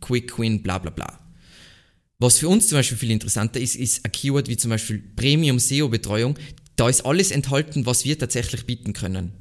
Quick 0.00 0.38
Win, 0.38 0.62
bla 0.62 0.78
bla 0.78 0.90
bla. 0.90 1.18
Was 2.18 2.38
für 2.38 2.48
uns 2.48 2.68
zum 2.68 2.78
Beispiel 2.78 2.98
viel 2.98 3.10
interessanter 3.10 3.60
ist, 3.60 3.74
ist 3.74 4.04
ein 4.04 4.12
Keyword 4.12 4.48
wie 4.48 4.56
zum 4.56 4.70
Beispiel 4.70 5.02
Premium 5.16 5.58
SEO-Betreuung. 5.58 6.38
Da 6.76 6.88
ist 6.88 7.04
alles 7.04 7.30
enthalten, 7.32 7.84
was 7.84 8.04
wir 8.04 8.18
tatsächlich 8.18 8.64
bieten 8.64 8.92
können. 8.92 9.32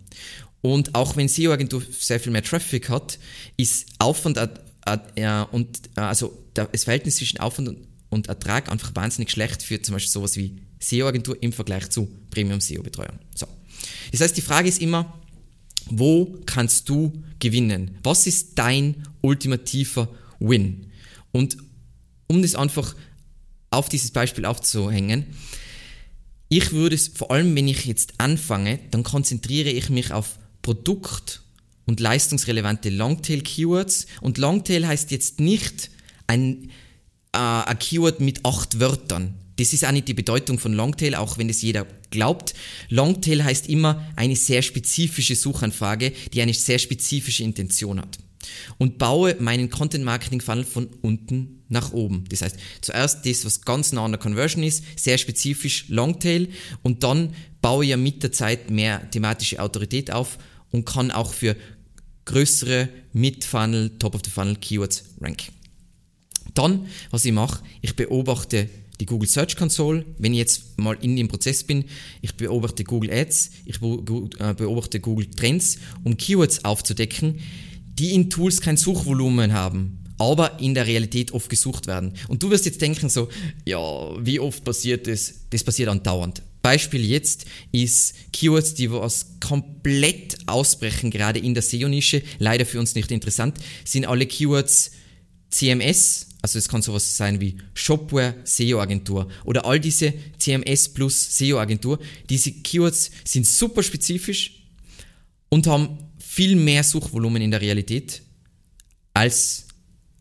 Und 0.61 0.95
auch 0.95 1.15
wenn 1.15 1.27
SEO-Agentur 1.27 1.83
sehr 1.91 2.19
viel 2.19 2.31
mehr 2.31 2.43
Traffic 2.43 2.89
hat, 2.89 3.19
ist 3.57 3.88
Aufwand 4.00 4.38
äh, 4.38 5.43
und 5.51 5.79
äh, 5.95 6.01
also 6.01 6.38
das 6.53 6.83
Verhältnis 6.83 7.17
zwischen 7.17 7.39
Aufwand 7.39 7.77
und 8.09 8.27
Ertrag 8.27 8.71
einfach 8.71 8.95
wahnsinnig 8.95 9.31
schlecht 9.31 9.63
für 9.63 9.81
zum 9.81 9.93
Beispiel 9.93 10.11
sowas 10.11 10.35
wie 10.35 10.61
SEO-Agentur 10.79 11.38
im 11.41 11.53
Vergleich 11.53 11.89
zu 11.89 12.09
Premium 12.29 12.61
SEO-Betreuung. 12.61 13.19
So. 13.35 13.47
Das 14.11 14.21
heißt, 14.21 14.35
die 14.35 14.41
Frage 14.41 14.67
ist 14.67 14.81
immer, 14.81 15.21
wo 15.91 16.38
kannst 16.45 16.89
du 16.89 17.24
gewinnen? 17.39 17.98
Was 18.03 18.27
ist 18.27 18.51
dein 18.55 19.07
ultimativer 19.21 20.10
Win? 20.39 20.88
Und 21.31 21.57
um 22.27 22.41
das 22.41 22.55
einfach 22.55 22.95
auf 23.69 23.89
dieses 23.89 24.12
Beispiel 24.12 24.45
aufzuhängen, 24.45 25.25
ich 26.50 26.74
würde 26.74 26.95
es, 26.95 27.07
vor 27.07 27.31
allem 27.31 27.55
wenn 27.55 27.69
ich 27.69 27.86
jetzt 27.86 28.13
anfange, 28.17 28.79
dann 28.91 29.03
konzentriere 29.03 29.69
ich 29.69 29.89
mich 29.89 30.12
auf 30.12 30.38
Produkt- 30.62 31.43
und 31.86 32.00
leistungsrelevante 32.00 32.89
Longtail-Keywords. 32.89 34.07
Und 34.19 34.38
Longtail 34.38 34.86
heißt 34.86 35.12
jetzt 35.12 35.39
nicht 35.39 35.89
ein, 36.27 36.69
äh, 37.33 37.38
ein 37.38 37.79
Keyword 37.79 38.19
mit 38.19 38.45
acht 38.45 38.79
Wörtern. 38.79 39.33
Das 39.62 39.74
ist 39.74 39.86
auch 39.86 39.91
nicht 39.91 40.08
die 40.08 40.15
Bedeutung 40.15 40.58
von 40.58 40.74
Longtail, 40.74 41.13
auch 41.13 41.38
wenn 41.38 41.48
es 41.48 41.62
jeder 41.62 41.86
glaubt. 42.10 42.56
Longtail 42.89 43.44
heißt 43.44 43.70
immer 43.70 44.03
eine 44.15 44.36
sehr 44.36 44.63
spezifische 44.63 45.36
Suchanfrage, 45.36 46.13
die 46.34 46.41
eine 46.41 46.56
sehr 46.56 46.80
spezifische 46.80 47.44
Intention 47.44 48.01
hat. 48.01 48.18
Und 48.80 48.98
baue 48.98 49.36
meinen 49.39 49.70
Content 49.70 50.03
Marketing 50.03 50.41
Funnel 50.41 50.63
von 50.63 50.88
unten 51.03 51.62
nach 51.70 51.94
oben. 51.94 52.24
Das 52.30 52.41
heißt, 52.41 52.56
zuerst 52.82 53.24
das, 53.24 53.46
was 53.46 53.62
ganz 53.62 53.91
nah 53.91 54.03
an 54.03 54.13
der 54.13 54.20
Conversion 54.20 54.63
ist, 54.63 54.84
sehr 54.96 55.20
spezifisch 55.20 55.86
Longtail 55.89 56.50
und 56.82 57.03
dann 57.03 57.36
baue 57.62 57.86
ja 57.86 57.98
mit 57.98 58.24
der 58.24 58.32
Zeit 58.32 58.72
mehr 58.72 59.12
thematische 59.12 59.62
Autorität 59.62 60.10
auf 60.10 60.39
und 60.72 60.86
kann 60.86 61.12
auch 61.12 61.34
für 61.34 61.56
größere 62.25 62.89
Mid-Funnel, 63.13 63.91
Top-of-the-Funnel 64.00 64.56
Keywords 64.56 65.03
ranken. 65.22 65.53
Dann, 66.56 66.88
was 67.12 67.25
ich 67.25 67.32
mache, 67.32 67.62
ich 67.82 67.96
beobachte 67.96 68.68
die 69.01 69.08
Google 69.08 69.27
Search 69.27 69.55
Console, 69.55 70.05
wenn 70.20 70.31
ich 70.31 70.38
jetzt 70.38 70.77
mal 70.79 70.96
in 71.01 71.15
dem 71.15 71.27
Prozess 71.27 71.63
bin, 71.63 71.86
ich 72.22 72.36
beobachte 72.36 72.84
Google 72.84 73.12
Ads, 73.12 73.50
ich 73.65 73.77
äh, 73.77 74.53
beobachte 74.53 75.00
Google 75.00 75.25
Trends, 75.25 75.79
um 76.03 76.17
Keywords 76.17 76.63
aufzudecken, 76.63 77.39
die 77.96 78.13
in 78.13 78.29
Tools 78.29 78.62
kein 78.62 78.77
Suchvolumen 78.77 79.53
haben, 79.53 80.03
aber 80.20 80.60
in 80.60 80.75
der 80.75 80.86
Realität 80.86 81.31
oft 81.31 81.50
gesucht 81.50 81.88
werden. 81.88 82.13
Und 82.27 82.43
du 82.43 82.51
wirst 82.51 82.65
jetzt 82.65 82.79
denken 82.79 83.10
so, 83.10 83.27
ja, 83.65 83.79
wie 84.24 84.39
oft 84.39 84.63
passiert 84.63 85.08
das? 85.08 85.34
Das 85.50 85.63
passiert 85.63 85.89
andauernd. 85.89 86.43
Beispiel 86.62 87.03
jetzt 87.03 87.46
ist 87.72 88.13
Keywords, 88.31 88.75
die 88.75 88.91
was 88.91 89.39
komplett 89.39 90.38
ausbrechen, 90.46 91.10
gerade 91.10 91.39
in 91.39 91.55
der 91.55 91.63
SEO-Nische, 91.63 92.22
leider 92.38 92.67
für 92.67 92.79
uns 92.79 92.93
nicht 92.93 93.10
interessant, 93.10 93.58
sind 93.84 94.05
alle 94.05 94.27
Keywords 94.27 94.91
CMS, 95.50 96.27
also 96.41 96.57
es 96.57 96.67
kann 96.67 96.81
sowas 96.81 97.17
sein 97.17 97.39
wie 97.39 97.57
Shopware 97.74 98.36
SEO-Agentur 98.43 99.29
oder 99.45 99.65
all 99.65 99.79
diese 99.79 100.13
CMS 100.39 100.89
plus 100.89 101.38
SEO-Agentur. 101.38 102.00
Diese 102.29 102.51
Keywords 102.51 103.12
sind 103.24 103.45
super 103.45 103.83
spezifisch 103.83 104.63
und 105.50 105.67
haben 105.67 106.00
viel 106.19 106.55
mehr 106.55 106.83
Suchvolumen 106.83 107.41
in 107.41 107.51
der 107.51 107.62
Realität, 107.62 108.24
als 109.13 109.67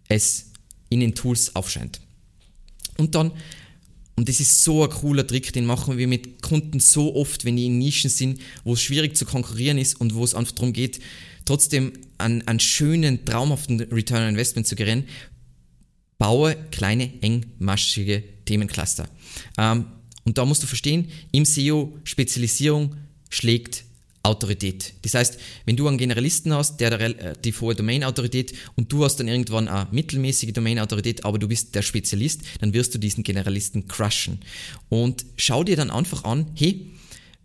es 0.08 0.50
in 0.90 1.00
den 1.00 1.14
Tools 1.14 1.54
aufscheint. 1.56 2.00
Und 2.98 3.14
dann, 3.14 3.32
und 4.16 4.28
das 4.28 4.40
ist 4.40 4.62
so 4.62 4.84
ein 4.84 4.90
cooler 4.90 5.26
Trick, 5.26 5.52
den 5.52 5.64
machen 5.64 5.96
wir 5.96 6.08
mit 6.08 6.42
Kunden 6.42 6.80
so 6.80 7.14
oft, 7.14 7.44
wenn 7.46 7.56
die 7.56 7.66
in 7.66 7.78
Nischen 7.78 8.10
sind, 8.10 8.40
wo 8.64 8.74
es 8.74 8.82
schwierig 8.82 9.16
zu 9.16 9.24
konkurrieren 9.24 9.78
ist 9.78 9.98
und 10.00 10.14
wo 10.14 10.24
es 10.24 10.34
einfach 10.34 10.52
darum 10.52 10.74
geht, 10.74 11.00
trotzdem 11.46 11.92
einen, 12.18 12.46
einen 12.46 12.60
schönen, 12.60 13.24
traumhaften 13.24 13.80
Return 13.80 14.22
on 14.22 14.28
Investment 14.30 14.66
zu 14.66 14.76
gerieren, 14.76 15.04
baue 16.20 16.54
kleine, 16.70 17.10
engmaschige 17.22 18.22
Themencluster. 18.44 19.08
Ähm, 19.58 19.86
und 20.24 20.36
da 20.36 20.44
musst 20.44 20.62
du 20.62 20.66
verstehen, 20.66 21.08
im 21.32 21.46
SEO 21.46 21.98
Spezialisierung 22.04 22.94
schlägt 23.30 23.84
Autorität. 24.22 24.92
Das 25.00 25.14
heißt, 25.14 25.38
wenn 25.64 25.76
du 25.76 25.88
einen 25.88 25.96
Generalisten 25.96 26.52
hast, 26.52 26.78
der 26.78 26.92
äh, 27.00 27.32
die 27.42 27.54
hohe 27.54 27.74
Domain-Autorität 27.74 28.52
und 28.76 28.92
du 28.92 29.02
hast 29.02 29.16
dann 29.16 29.28
irgendwann 29.28 29.66
eine 29.66 29.88
mittelmäßige 29.92 30.52
Domain-Autorität, 30.52 31.24
aber 31.24 31.38
du 31.38 31.48
bist 31.48 31.74
der 31.74 31.80
Spezialist, 31.80 32.42
dann 32.60 32.74
wirst 32.74 32.94
du 32.94 32.98
diesen 32.98 33.24
Generalisten 33.24 33.88
crushen. 33.88 34.40
Und 34.90 35.24
schau 35.38 35.64
dir 35.64 35.76
dann 35.76 35.90
einfach 35.90 36.24
an, 36.24 36.50
hey, 36.54 36.90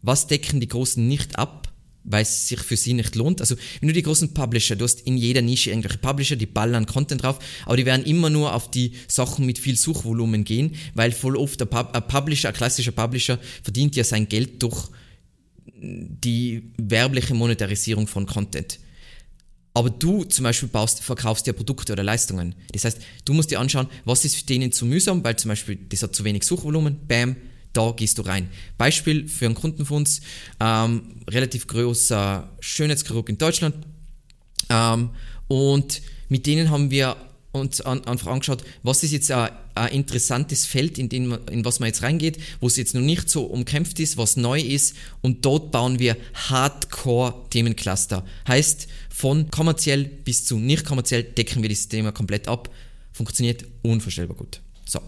was 0.02 0.28
decken 0.28 0.60
die 0.60 0.68
Großen 0.68 1.08
nicht 1.08 1.40
ab, 1.40 1.72
weil 2.06 2.22
es 2.22 2.48
sich 2.48 2.60
für 2.60 2.78
sie 2.78 2.94
nicht 2.94 3.16
lohnt. 3.16 3.42
Also 3.42 3.56
wenn 3.80 3.88
du 3.88 3.94
die 3.94 4.04
großen 4.04 4.34
Publisher, 4.34 4.76
du 4.76 4.86
hast 4.86 5.02
in 5.02 5.18
jeder 5.18 5.42
Nische 5.42 5.72
irgendwelche 5.72 5.98
Publisher, 5.98 6.36
die 6.36 6.46
ballern 6.46 6.86
Content 6.86 7.24
drauf, 7.24 7.40
aber 7.66 7.78
die 7.78 7.86
werden 7.86 8.06
immer 8.06 8.30
nur 8.30 8.54
auf 8.54 8.72
die 8.72 8.94
Sachen 9.08 9.46
mit 9.46 9.60
viel 9.60 9.76
Suchvolumen 9.76 10.44
gehen, 10.44 10.76
weil 10.94 11.12
voll 11.12 11.36
oft 11.36 11.62
ein, 11.62 11.68
Pub 11.68 11.96
ein 11.96 12.08
Publisher, 12.08 12.50
ein 12.50 12.56
klassischer 12.56 12.92
Publisher 12.92 13.40
verdient 13.64 13.96
ja 13.96 14.04
sein 14.04 14.30
Geld 14.30 14.62
durch 14.62 14.90
die 15.78 16.72
werbliche 16.78 17.34
Monetarisierung 17.34 18.08
von 18.08 18.26
Content. 18.26 18.80
Aber 19.74 19.90
du 19.90 20.24
zum 20.24 20.44
Beispiel 20.44 20.70
baust, 20.70 21.02
verkaufst 21.02 21.48
ja 21.48 21.54
Produkte 21.54 21.92
oder 21.92 22.04
Leistungen. 22.04 22.56
Das 22.72 22.86
heißt, 22.86 23.00
du 23.26 23.34
musst 23.34 23.52
dir 23.52 23.60
anschauen, 23.60 23.88
was 24.06 24.24
ist 24.24 24.36
für 24.36 24.46
denen 24.46 24.72
zu 24.72 24.86
mühsam, 24.86 25.22
weil 25.24 25.36
zum 25.36 25.50
Beispiel 25.50 25.78
das 25.90 26.02
hat 26.02 26.16
zu 26.16 26.24
wenig 26.24 26.44
Suchvolumen, 26.44 27.00
bam, 27.08 27.36
da 27.76 27.92
gehst 27.92 28.18
du 28.18 28.24
rein. 28.24 28.50
Beispiel 28.78 29.28
für 29.28 29.46
einen 29.46 29.56
Kunden 29.56 29.86
von 29.86 29.98
uns, 29.98 30.22
ähm, 30.60 31.22
relativ 31.30 31.68
großer 31.68 32.50
Schönheitschirurg 32.60 33.30
in 33.30 33.38
Deutschland. 33.38 33.76
Ähm, 34.70 35.10
und 35.48 36.02
mit 36.30 36.46
denen 36.46 36.70
haben 36.70 36.90
wir 36.90 37.16
uns 37.52 37.82
an, 37.82 38.06
einfach 38.06 38.28
angeschaut, 38.28 38.64
was 38.84 39.04
ist 39.04 39.12
jetzt 39.12 39.32
ein, 39.32 39.50
interessantes 39.92 40.66
Feld, 40.66 40.98
in, 40.98 41.10
den, 41.10 41.32
in 41.52 41.66
was 41.66 41.80
man 41.80 41.88
jetzt 41.88 42.02
reingeht, 42.02 42.38
wo 42.62 42.68
es 42.68 42.78
jetzt 42.78 42.94
noch 42.94 43.02
nicht 43.02 43.30
so 43.30 43.44
umkämpft 43.44 44.00
ist, 44.00 44.18
was 44.18 44.38
neu 44.38 44.60
ist 44.60 44.96
und 45.22 45.46
dort 45.46 45.72
bauen 45.72 46.00
wir 46.00 46.16
Hardcore-Themencluster. 46.34 48.26
Heißt, 48.48 48.88
von 49.10 49.52
kommerziell 49.52 50.06
bis 50.06 50.46
zu 50.46 50.58
nicht 50.60 50.86
kommerziell 50.86 51.24
decken 51.24 51.62
wir 51.62 51.70
dieses 51.70 51.90
Thema 51.90 52.12
komplett 52.14 52.48
ab. 52.48 52.70
Funktioniert 53.12 53.66
unvorstellbar 53.82 54.38
gut. 54.38 54.62
So. 54.86 55.02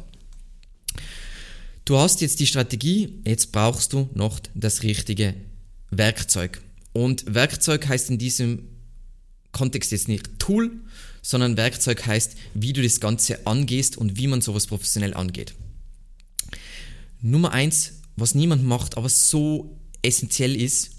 Du 1.88 1.98
hast 1.98 2.20
jetzt 2.20 2.41
die 2.41 2.48
Strategie, 2.48 3.22
jetzt 3.25 3.53
brauchst 3.53 3.94
du 3.94 4.10
noch 4.13 4.41
das 4.53 4.84
richtige 4.84 5.36
Werkzeug. 5.89 6.62
Und 6.91 7.34
Werkzeug 7.34 7.88
heißt 7.88 8.10
in 8.10 8.17
diesem 8.17 8.67
Kontext 9.53 9.94
jetzt 9.94 10.10
nicht 10.10 10.38
Tool, 10.38 10.70
sondern 11.22 11.56
Werkzeug 11.56 12.06
heißt, 12.06 12.36
wie 12.53 12.74
du 12.74 12.84
das 12.84 13.00
Ganze 13.00 13.48
angehst 13.48 13.96
und 13.96 14.17
wie 14.17 14.27
man 14.27 14.41
sowas 14.41 14.67
professionell 14.67 15.13
angeht. 15.13 15.53
Nummer 17.22 17.53
eins, 17.53 17.94
was 18.17 18.36
niemand 18.36 18.65
macht, 18.65 18.98
aber 18.98 19.08
so 19.08 19.79
essentiell 20.01 20.58
ist, 20.58 20.91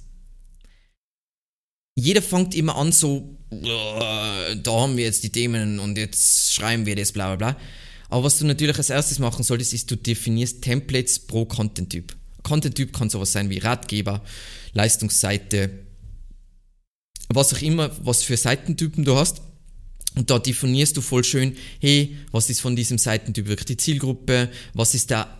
jeder 1.96 2.22
fängt 2.22 2.54
immer 2.54 2.76
an 2.76 2.92
so, 2.92 3.36
da 3.50 4.72
haben 4.72 4.96
wir 4.96 5.04
jetzt 5.04 5.22
die 5.22 5.32
Themen 5.32 5.80
und 5.80 5.98
jetzt 5.98 6.54
schreiben 6.54 6.86
wir 6.86 6.96
das, 6.96 7.12
bla 7.12 7.36
bla 7.36 7.52
bla. 7.52 7.60
Aber 8.08 8.24
was 8.24 8.38
du 8.38 8.46
natürlich 8.46 8.78
als 8.78 8.90
erstes 8.90 9.18
machen 9.18 9.42
solltest, 9.42 9.74
ist, 9.74 9.90
du 9.90 9.96
definierst 9.96 10.62
Templates 10.62 11.18
pro 11.18 11.44
Content-Typ. 11.44 12.16
Content-Typ 12.42 12.92
kann 12.92 13.10
sowas 13.10 13.32
sein 13.32 13.50
wie 13.50 13.58
Ratgeber, 13.58 14.22
Leistungsseite, 14.72 15.70
was 17.28 17.52
auch 17.52 17.62
immer, 17.62 17.90
was 18.02 18.22
für 18.22 18.36
Seitentypen 18.36 19.04
du 19.04 19.16
hast. 19.16 19.42
Und 20.16 20.30
da 20.30 20.38
definierst 20.38 20.96
du 20.96 21.00
voll 21.00 21.22
schön, 21.22 21.56
hey, 21.80 22.16
was 22.32 22.48
ist 22.48 22.60
von 22.60 22.74
diesem 22.74 22.98
Seitentyp 22.98 23.46
wirklich 23.46 23.66
die 23.66 23.76
Zielgruppe, 23.76 24.50
was 24.72 24.94
ist 24.94 25.10
der 25.10 25.37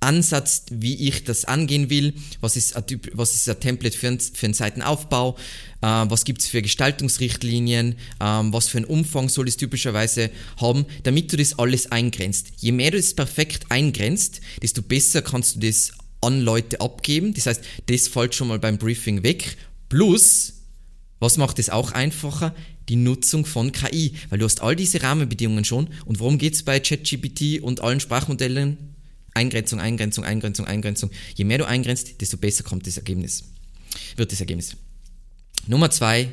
Ansatz, 0.00 0.64
wie 0.70 1.08
ich 1.08 1.24
das 1.24 1.44
angehen 1.44 1.90
will, 1.90 2.14
was 2.40 2.56
ist 2.56 2.76
ein, 2.76 2.86
typ, 2.86 3.10
was 3.14 3.34
ist 3.34 3.48
ein 3.48 3.58
Template 3.58 3.96
für, 3.96 4.08
ein, 4.08 4.20
für 4.20 4.46
einen 4.46 4.54
Seitenaufbau, 4.54 5.36
äh, 5.80 5.86
was 5.86 6.24
gibt 6.24 6.42
es 6.42 6.48
für 6.48 6.62
Gestaltungsrichtlinien, 6.62 7.92
äh, 7.92 8.24
was 8.24 8.68
für 8.68 8.78
einen 8.78 8.86
Umfang 8.86 9.28
soll 9.28 9.48
es 9.48 9.56
typischerweise 9.56 10.30
haben, 10.60 10.86
damit 11.02 11.32
du 11.32 11.36
das 11.36 11.58
alles 11.58 11.90
eingrenzt. 11.90 12.48
Je 12.58 12.72
mehr 12.72 12.90
du 12.90 12.98
es 12.98 13.14
perfekt 13.14 13.66
eingrenzt, 13.70 14.40
desto 14.62 14.82
besser 14.82 15.22
kannst 15.22 15.56
du 15.56 15.60
das 15.60 15.92
an 16.20 16.40
Leute 16.40 16.80
abgeben. 16.80 17.34
Das 17.34 17.46
heißt, 17.46 17.62
das 17.86 18.08
fällt 18.08 18.34
schon 18.34 18.48
mal 18.48 18.58
beim 18.58 18.78
Briefing 18.78 19.22
weg. 19.22 19.56
Plus, 19.88 20.54
was 21.18 21.36
macht 21.36 21.58
es 21.58 21.70
auch 21.70 21.92
einfacher? 21.92 22.54
Die 22.88 22.96
Nutzung 22.96 23.46
von 23.46 23.72
KI, 23.72 24.14
weil 24.28 24.38
du 24.38 24.44
hast 24.44 24.60
all 24.60 24.76
diese 24.76 25.02
Rahmenbedingungen 25.02 25.64
schon. 25.64 25.88
Und 26.04 26.20
worum 26.20 26.38
geht 26.38 26.54
es 26.54 26.62
bei 26.62 26.78
ChatGPT 26.78 27.60
und 27.62 27.80
allen 27.80 28.00
Sprachmodellen? 28.00 28.95
Eingrenzung, 29.36 29.78
Eingrenzung, 29.80 30.24
Eingrenzung, 30.24 30.66
Eingrenzung. 30.66 31.10
Je 31.34 31.44
mehr 31.44 31.58
du 31.58 31.66
eingrenzt, 31.66 32.20
desto 32.20 32.38
besser 32.38 32.64
kommt 32.64 32.86
das 32.86 32.96
Ergebnis. 32.96 33.44
Wird 34.16 34.32
das 34.32 34.40
Ergebnis. 34.40 34.76
Nummer 35.66 35.90
zwei, 35.90 36.32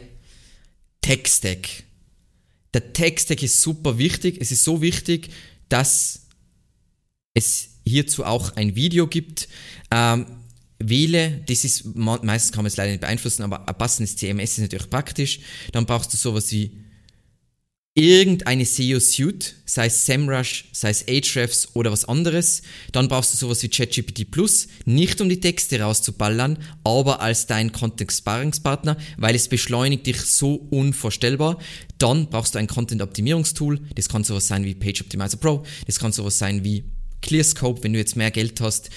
Tech-Stack. 1.02 1.84
Der 2.74 2.94
Tech-Stack 2.94 3.44
ist 3.44 3.62
super 3.62 3.98
wichtig. 3.98 4.38
Es 4.40 4.52
ist 4.52 4.64
so 4.64 4.82
wichtig, 4.82 5.30
dass 5.70 6.28
es 7.34 7.70
hierzu 7.86 8.26
auch 8.26 8.56
ein 8.56 8.76
Video 8.76 9.08
gibt. 9.08 9.48
Ähm, 9.92 10.26
wähle, 10.80 11.44
das 11.46 11.66
ist, 11.66 11.96
meistens 11.96 12.52
kann 12.52 12.64
man 12.64 12.68
es 12.68 12.78
leider 12.78 12.92
nicht 12.92 13.02
beeinflussen, 13.02 13.44
aber 13.44 13.68
ein 13.68 13.78
passendes 13.78 14.16
CMS 14.16 14.54
ist 14.54 14.60
natürlich 14.60 14.90
praktisch. 14.90 15.40
Dann 15.72 15.86
brauchst 15.86 16.14
du 16.14 16.18
sowas 16.18 16.52
wie 16.52 16.83
irgendeine 17.96 18.66
SEO-Suite, 18.66 19.54
sei 19.66 19.86
es 19.86 20.06
SEMrush, 20.06 20.66
sei 20.72 20.90
es 20.90 21.08
Ahrefs 21.08 21.70
oder 21.76 21.92
was 21.92 22.06
anderes. 22.06 22.64
Dann 22.92 23.08
brauchst 23.08 23.34
du 23.34 23.38
sowas 23.38 23.62
wie 23.62 23.70
ChatGPT 23.70 24.32
Plus, 24.32 24.68
nicht 24.86 25.22
um 25.22 25.30
die 25.30 25.40
Texte 25.40 25.80
rauszuballern, 25.80 26.58
aber 26.84 27.22
als 27.22 27.46
dein 27.46 27.72
Content-Sparringspartner, 27.72 28.98
weil 29.18 29.36
es 29.36 29.48
beschleunigt 29.48 30.08
dich 30.08 30.22
so 30.22 30.56
unvorstellbar. 30.72 31.60
Dann 32.00 32.30
brauchst 32.30 32.56
du 32.56 32.60
ein 32.60 32.68
Content-Optimierungstool, 32.68 33.80
das 33.94 34.10
kann 34.10 34.24
sowas 34.24 34.48
sein 34.48 34.66
wie 34.66 34.74
Page 34.74 35.02
Optimizer 35.02 35.38
Pro, 35.38 35.64
das 35.86 36.00
kann 36.00 36.12
sowas 36.12 36.40
sein 36.40 36.64
wie 36.64 36.86
ClearScope, 37.22 37.84
wenn 37.84 37.94
du 37.94 38.00
jetzt 38.00 38.16
mehr 38.16 38.32
Geld 38.32 38.60
hast. 38.60 38.90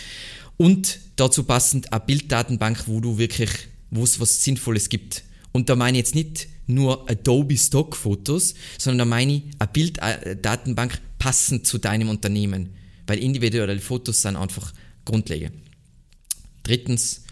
Und 0.57 1.01
dazu 1.17 1.45
passend 1.45 1.93
eine 1.93 2.01
Bilddatenbank, 2.01 2.85
wo 2.87 3.01
du 3.01 3.19
wirklich, 3.19 3.51
wo 3.91 4.05
es 4.05 4.19
was 4.21 4.43
Sinnvolles 4.43 4.89
gibt. 4.89 5.23
Und 5.53 5.69
da 5.69 5.77
meine 5.77 5.99
ich 5.99 6.05
jetzt 6.05 6.15
nicht 6.15 6.49
nur 6.67 7.09
Adobe 7.11 7.57
Stock 7.57 7.97
Fotos, 7.97 8.55
sondern 8.79 8.99
da 8.99 9.05
meine 9.05 9.35
ich 9.35 9.43
eine 9.59 9.69
Bilddatenbank 9.69 11.01
passend 11.19 11.67
zu 11.67 11.79
deinem 11.79 12.09
Unternehmen, 12.09 12.75
weil 13.07 13.19
individuelle 13.19 13.79
Fotos 13.79 14.23
sind 14.23 14.37
einfach 14.37 14.73
grundlegend. 15.05 15.55
Drittens, 16.63 17.23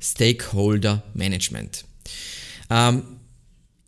Stakeholder 0.00 1.02
Management. 1.14 1.84
Ähm, 2.70 3.02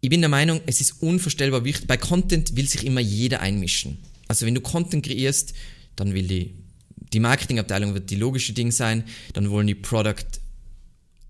ich 0.00 0.10
bin 0.10 0.20
der 0.20 0.30
Meinung, 0.30 0.60
es 0.66 0.80
ist 0.80 1.02
unvorstellbar 1.02 1.64
wichtig. 1.64 1.86
Bei 1.86 1.96
Content 1.96 2.56
will 2.56 2.68
sich 2.68 2.84
immer 2.84 3.00
jeder 3.00 3.40
einmischen. 3.40 3.98
Also 4.28 4.46
wenn 4.46 4.54
du 4.54 4.60
Content 4.60 5.04
kreierst, 5.04 5.54
dann 5.94 6.14
will 6.14 6.26
die, 6.26 6.54
die 7.12 7.20
Marketingabteilung 7.20 7.94
wird 7.94 8.10
die 8.10 8.16
logische 8.16 8.52
Ding 8.52 8.70
sein, 8.70 9.04
dann 9.32 9.50
wollen 9.50 9.66
die 9.66 9.74
Product 9.74 10.26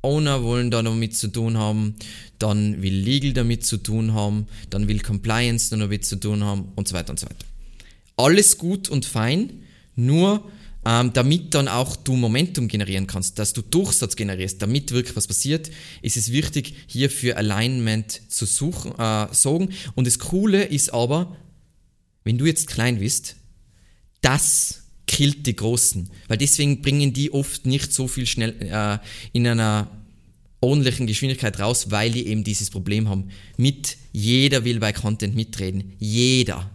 Owner 0.06 0.42
wollen 0.42 0.70
da 0.70 0.82
damit 0.82 1.16
zu 1.16 1.28
tun 1.28 1.58
haben, 1.58 1.96
dann 2.38 2.80
will 2.82 2.94
Legal 2.94 3.32
damit 3.32 3.66
zu 3.66 3.76
tun 3.76 4.14
haben, 4.14 4.46
dann 4.70 4.88
will 4.88 5.00
Compliance 5.00 5.70
damit 5.70 6.04
zu 6.06 6.16
tun 6.16 6.44
haben 6.44 6.72
und 6.76 6.88
so 6.88 6.94
weiter 6.94 7.10
und 7.10 7.20
so 7.20 7.26
weiter. 7.26 7.44
Alles 8.16 8.56
gut 8.56 8.88
und 8.88 9.04
fein, 9.04 9.62
nur 9.96 10.50
ähm, 10.86 11.12
damit 11.12 11.52
dann 11.52 11.66
auch 11.66 11.96
du 11.96 12.14
Momentum 12.14 12.68
generieren 12.68 13.08
kannst, 13.08 13.40
dass 13.40 13.52
du 13.52 13.60
Durchsatz 13.60 14.14
generierst, 14.14 14.62
damit 14.62 14.92
wirklich 14.92 15.16
was 15.16 15.26
passiert, 15.26 15.68
ist 16.00 16.16
es 16.16 16.30
wichtig, 16.30 16.74
hier 16.86 17.10
für 17.10 17.36
Alignment 17.36 18.22
zu 18.28 18.46
suchen, 18.46 18.92
äh, 18.96 19.26
sorgen. 19.32 19.70
Und 19.96 20.06
das 20.06 20.20
Coole 20.20 20.64
ist 20.64 20.94
aber, 20.94 21.36
wenn 22.22 22.38
du 22.38 22.46
jetzt 22.46 22.68
klein 22.68 23.00
bist, 23.00 23.34
das 24.20 24.85
killt 25.16 25.46
die 25.46 25.56
Großen. 25.56 26.10
Weil 26.28 26.36
deswegen 26.36 26.82
bringen 26.82 27.14
die 27.14 27.32
oft 27.32 27.64
nicht 27.64 27.90
so 27.90 28.06
viel 28.06 28.26
schnell 28.26 28.54
äh, 28.60 28.98
in 29.32 29.46
einer 29.46 29.90
ordentlichen 30.60 31.06
Geschwindigkeit 31.06 31.58
raus, 31.58 31.90
weil 31.90 32.12
die 32.12 32.26
eben 32.26 32.44
dieses 32.44 32.68
Problem 32.68 33.08
haben. 33.08 33.30
Mit 33.56 33.96
jeder 34.12 34.64
will 34.64 34.78
bei 34.78 34.92
Content 34.92 35.34
mitreden. 35.34 35.94
Jeder. 35.98 36.70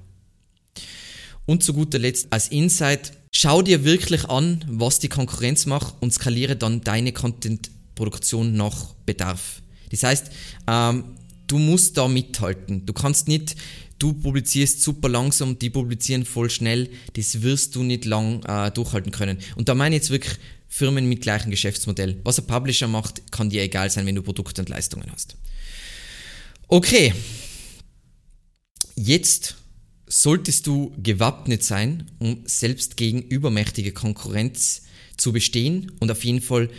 Und 1.46 1.64
zu 1.64 1.74
guter 1.74 2.00
Letzt 2.00 2.34
als 2.34 2.48
Insight, 2.48 3.12
schau 3.32 3.62
dir 3.62 3.84
wirklich 3.84 4.26
an, 4.28 4.66
was 4.68 4.98
die 4.98 5.10
Konkurrenz 5.10 5.68
macht 5.68 5.94
und 6.00 6.12
skaliere 6.12 6.56
dann 6.56 6.82
deine 6.82 7.12
Content-Produktion 7.12 8.54
nach 8.56 8.96
Bedarf. 9.06 9.62
Das 9.92 10.02
heißt, 10.02 10.32
ähm, 10.68 11.04
du 11.46 11.60
musst 11.60 11.96
da 11.96 12.08
mithalten. 12.08 12.88
Du 12.88 12.94
kannst 12.94 13.28
nicht 13.28 13.56
du 14.02 14.14
publizierst 14.14 14.82
super 14.82 15.10
langsam, 15.10 15.60
die 15.60 15.70
publizieren 15.70 16.26
voll 16.26 16.50
schnell, 16.50 16.90
das 17.14 17.42
wirst 17.42 17.76
du 17.76 17.84
nicht 17.84 18.06
lang 18.06 18.44
äh, 18.44 18.72
durchhalten 18.72 19.12
können. 19.12 19.38
Und 19.56 19.70
da 19.70 19.76
meine 19.76 19.96
ich 19.96 20.02
jetzt 20.02 20.10
wirklich 20.10 20.38
Firmen 20.68 21.08
mit 21.08 21.22
gleichem 21.22 21.52
Geschäftsmodell. 21.52 22.20
Was 22.24 22.40
ein 22.40 22.48
Publisher 22.48 22.88
macht, 22.88 23.32
kann 23.32 23.50
dir 23.50 23.62
egal 23.62 23.90
sein, 23.90 24.06
wenn 24.06 24.16
du 24.16 24.22
Produkte 24.22 24.62
und 24.62 24.70
Leistungen 24.70 25.12
hast. 25.12 25.36
Okay, 26.68 27.14
jetzt 28.96 29.56
solltest 30.08 30.68
du 30.68 30.94
gewappnet 30.98 31.64
sein, 31.64 32.10
um 32.20 32.44
selbst 32.46 32.98
gegen 32.98 33.22
übermächtige 33.22 33.92
Konkurrenz 33.92 34.84
zu 35.18 35.32
bestehen 35.32 35.92
und 36.00 36.10
auf 36.10 36.24
jeden 36.24 36.42
Fall 36.42 36.70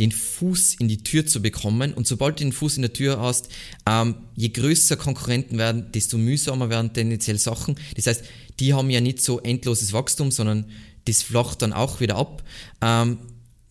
den 0.00 0.10
Fuß 0.10 0.74
in 0.74 0.88
die 0.88 1.02
Tür 1.02 1.26
zu 1.26 1.42
bekommen. 1.42 1.92
Und 1.92 2.06
sobald 2.06 2.40
du 2.40 2.44
den 2.44 2.52
Fuß 2.52 2.76
in 2.76 2.82
der 2.82 2.92
Tür 2.92 3.20
hast, 3.20 3.48
ähm, 3.86 4.16
je 4.34 4.48
größer 4.48 4.96
Konkurrenten 4.96 5.58
werden, 5.58 5.92
desto 5.92 6.18
mühsamer 6.18 6.70
werden 6.70 6.92
tendenziell 6.92 7.38
Sachen. 7.38 7.76
Das 7.96 8.06
heißt, 8.06 8.24
die 8.58 8.74
haben 8.74 8.90
ja 8.90 9.00
nicht 9.00 9.20
so 9.20 9.40
endloses 9.40 9.92
Wachstum, 9.92 10.30
sondern 10.30 10.66
das 11.04 11.22
flacht 11.22 11.62
dann 11.62 11.72
auch 11.72 12.00
wieder 12.00 12.16
ab. 12.16 12.42
Ähm, 12.80 13.18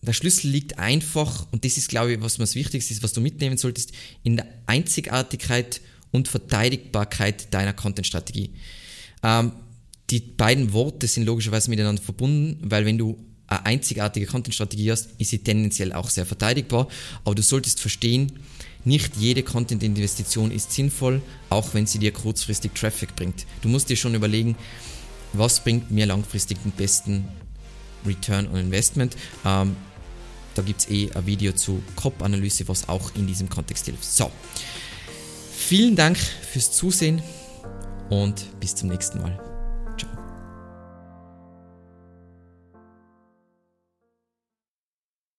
der 0.02 0.14
Schlüssel 0.14 0.50
liegt 0.50 0.80
einfach, 0.80 1.48
und 1.52 1.64
das 1.64 1.78
ist, 1.78 1.90
glaube 1.90 2.14
ich, 2.14 2.22
was 2.22 2.38
das 2.38 2.56
Wichtigste 2.56 2.94
ist, 2.94 3.04
was 3.04 3.14
du 3.14 3.22
mitnehmen 3.22 3.58
solltest, 3.58 3.92
in 4.24 4.36
der 4.36 4.48
Einzigartigkeit 4.66 5.82
und 6.12 6.28
Verteidigbarkeit 6.28 7.54
deiner 7.54 7.74
Content-Strategie. 7.74 8.52
Ähm, 9.24 9.54
die 10.10 10.20
beiden 10.20 10.74
Worte 10.74 11.08
sind 11.08 11.26
logischerweise 11.26 11.70
miteinander 11.70 12.02
verbunden, 12.02 12.58
weil 12.64 12.86
wenn 12.86 12.98
du 12.98 13.18
eine 13.52 13.66
einzigartige 13.66 14.26
Content-Strategie 14.26 14.92
hast, 14.92 15.10
ist 15.18 15.30
sie 15.30 15.40
tendenziell 15.40 15.94
auch 15.94 16.10
sehr 16.10 16.26
verteidigbar. 16.26 16.88
Aber 17.26 17.36
du 17.36 17.42
solltest 17.42 17.80
verstehen, 17.80 18.32
nicht 18.86 19.18
jede 19.18 19.44
Content-Investition 19.44 20.52
ist 20.52 20.72
sinnvoll, 20.72 21.22
auch 21.50 21.74
wenn 21.74 21.86
sie 21.86 22.00
dir 22.00 22.12
kurzfristig 22.12 22.72
Traffic 22.74 23.16
bringt. 23.16 23.46
Du 23.62 23.70
musst 23.70 23.90
dir 23.90 23.98
schon 23.98 24.16
überlegen, 24.16 24.56
was 25.34 25.60
bringt 25.60 25.92
mir 25.92 26.06
langfristig 26.06 26.58
den 26.64 26.72
besten 26.72 27.28
Return 28.06 28.48
on 28.48 28.58
Investment. 28.58 29.16
Ähm, 29.46 29.76
da 30.56 30.62
gibt 30.62 30.82
es 30.82 30.90
eh 30.90 31.12
ein 31.14 31.26
Video 31.26 31.54
zu 31.54 31.82
COP-Analyse, 31.96 32.68
was 32.68 32.90
auch 32.90 33.14
in 33.16 33.28
diesem 33.28 33.50
Kontext 33.50 33.86
hilft. 33.86 34.04
So, 34.04 34.32
vielen 35.54 35.96
Dank 35.96 36.18
fürs 36.18 36.72
Zusehen 36.72 37.22
und 38.10 38.60
bis 38.60 38.76
zum 38.76 38.90
nächsten 38.90 39.22
Mal. 39.22 39.51